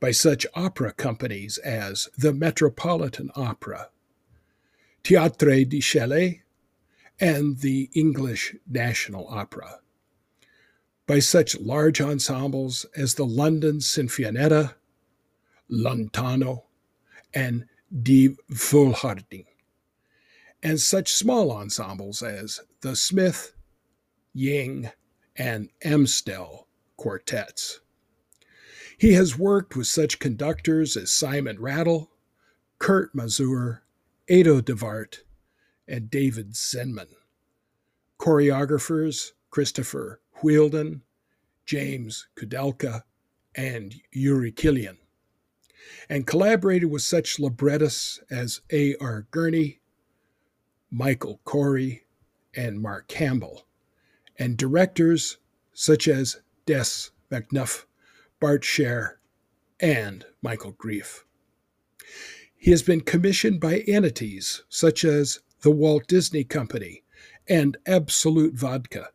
[0.00, 3.90] by such opera companies as the Metropolitan Opera,
[5.04, 6.40] Théâtre du Châtelet,
[7.20, 9.80] and the English National Opera,
[11.06, 14.74] by such large ensembles as the London Sinfonietta,
[15.70, 16.64] Lontano,
[17.34, 17.66] and
[18.02, 19.46] De Volharding,
[20.62, 23.54] and such small ensembles as the Smith,
[24.32, 24.90] Ying,
[25.36, 26.66] and Amstel
[26.96, 27.80] quartets.
[28.98, 32.10] He has worked with such conductors as Simon Rattle,
[32.80, 33.82] Kurt Masur,
[34.28, 35.22] Edo de Waart,
[35.86, 37.06] and David Zinman.
[38.18, 41.02] Choreographers Christopher Wheeldon,
[41.64, 43.04] James Kudelka,
[43.54, 44.96] and Yuri Kylián.
[46.08, 49.28] And collaborated with such librettists as A.R.
[49.30, 49.78] Gurney,
[50.90, 52.02] Michael Korie,
[52.52, 53.68] and Mark Campbell,
[54.36, 55.38] and directors
[55.72, 57.84] such as Des McAnuff
[58.40, 59.18] Bart Sher,
[59.80, 61.24] and Michael Greif.
[62.56, 67.02] He has been commissioned by entities such as the Walt Disney Company
[67.48, 69.10] and Absolut Vodka,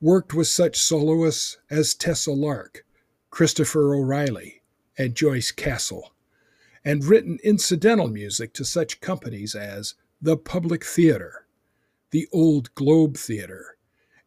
[0.00, 2.84] worked with such soloists as Tessa Lark,
[3.30, 4.62] Christopher O'Riley,
[4.98, 6.12] and Joyce Castle,
[6.84, 11.46] and written incidental music to such companies as the Public Theater,
[12.10, 13.78] the Old Globe Theater,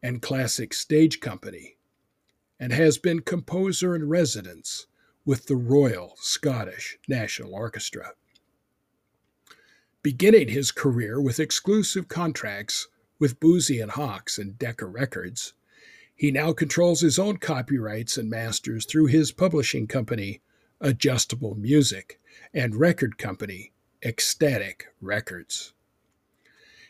[0.02, 1.75] and Classic Stage Company,
[2.58, 4.86] and has been composer in residence
[5.24, 8.12] with the Royal Scottish National Orchestra.
[10.02, 12.88] Beginning his career with exclusive contracts
[13.18, 15.54] with Boosey and Hawkes and Decca Records,
[16.14, 20.40] he now controls his own copyrights and masters through his publishing company,
[20.80, 22.20] Adjustable Music,
[22.54, 23.72] and record company,
[24.02, 25.74] Ecstatic Records.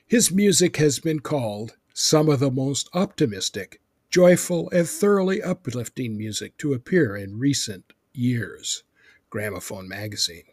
[0.06, 3.80] His music has been called some of the most optimistic,
[4.16, 8.82] joyful, and thoroughly uplifting music to appear in recent years,
[9.28, 10.44] Gramophone magazine.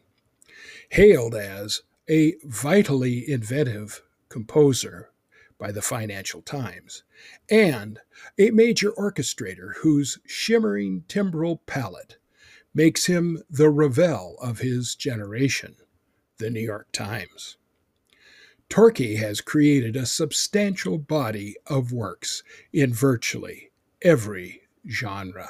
[0.89, 5.11] Hailed as a vitally inventive composer
[5.57, 7.03] by the Financial Times,
[7.49, 8.01] and
[8.37, 12.17] a major orchestrator whose shimmering timbral palette
[12.73, 15.77] makes him the Ravel of his generation,
[16.37, 17.55] the New York Times.
[18.69, 23.71] Torke has created a substantial body of works in virtually
[24.01, 25.49] every genre.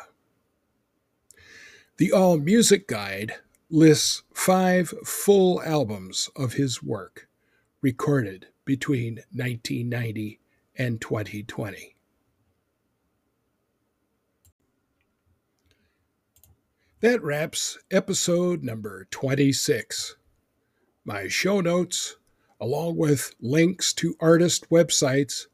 [1.97, 3.35] The All Music Guide
[3.69, 7.27] lists five full albums of his work
[7.81, 10.39] recorded between 1990
[10.77, 11.95] and 2020.
[17.01, 20.15] That wraps episode number 26.
[21.03, 22.15] My show notes,
[22.63, 25.47] along with links to artist websites,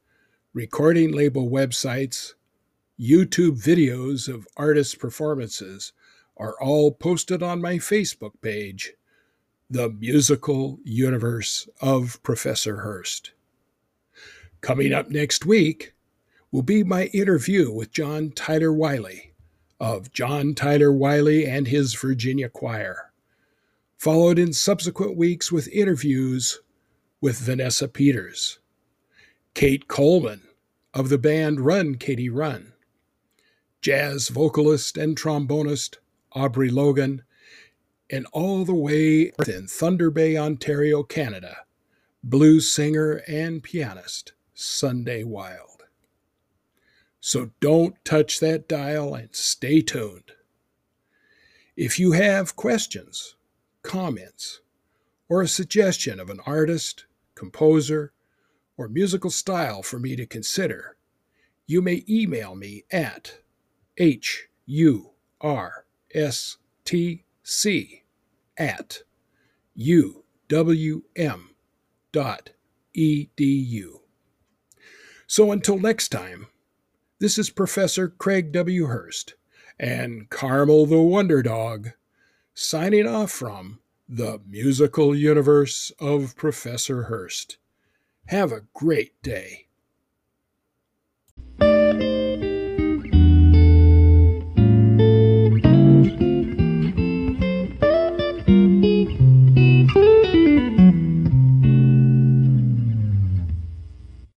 [0.54, 2.34] recording label websites,
[3.00, 5.92] YouTube videos of artist performances,
[6.36, 8.92] are all posted on my Facebook page
[9.68, 13.32] the musical universe of Professor Hurst.
[14.60, 15.94] Coming up next week
[16.52, 19.32] will be my interview with John Tyler Wiley
[19.80, 23.10] of John Tyler Wiley and his Virginia Choir,
[23.98, 26.60] followed in subsequent weeks with interviews
[27.20, 28.58] with Vanessa Peters,
[29.54, 30.42] Kate Coleman
[30.94, 32.72] of the band Run Katie Run,
[33.82, 35.96] jazz vocalist and trombonist
[36.32, 37.22] Aubrey Logan,
[38.08, 41.58] and all the way in Thunder Bay, Ontario, Canada,
[42.24, 45.84] blues singer and pianist Sunday Wilde.
[47.20, 50.32] So don't touch that dial and stay tuned.
[51.76, 53.36] If you have questions,
[53.82, 54.60] comments,
[55.28, 57.04] or a suggestion of an artist,
[57.40, 58.12] composer,
[58.76, 60.98] or musical style for me to consider,
[61.66, 63.38] you may email me at
[63.98, 64.42] hurstc
[68.58, 69.02] at
[69.78, 71.00] uwm.edu.
[75.26, 76.46] So until next time,
[77.20, 78.84] this is Professor Craig W.
[78.86, 79.34] Hurst
[79.78, 81.92] and Carmel the Wonder Dog
[82.52, 83.78] signing off from
[84.12, 87.58] the musical universe of Professor Hurst.
[88.26, 89.68] Have a great day.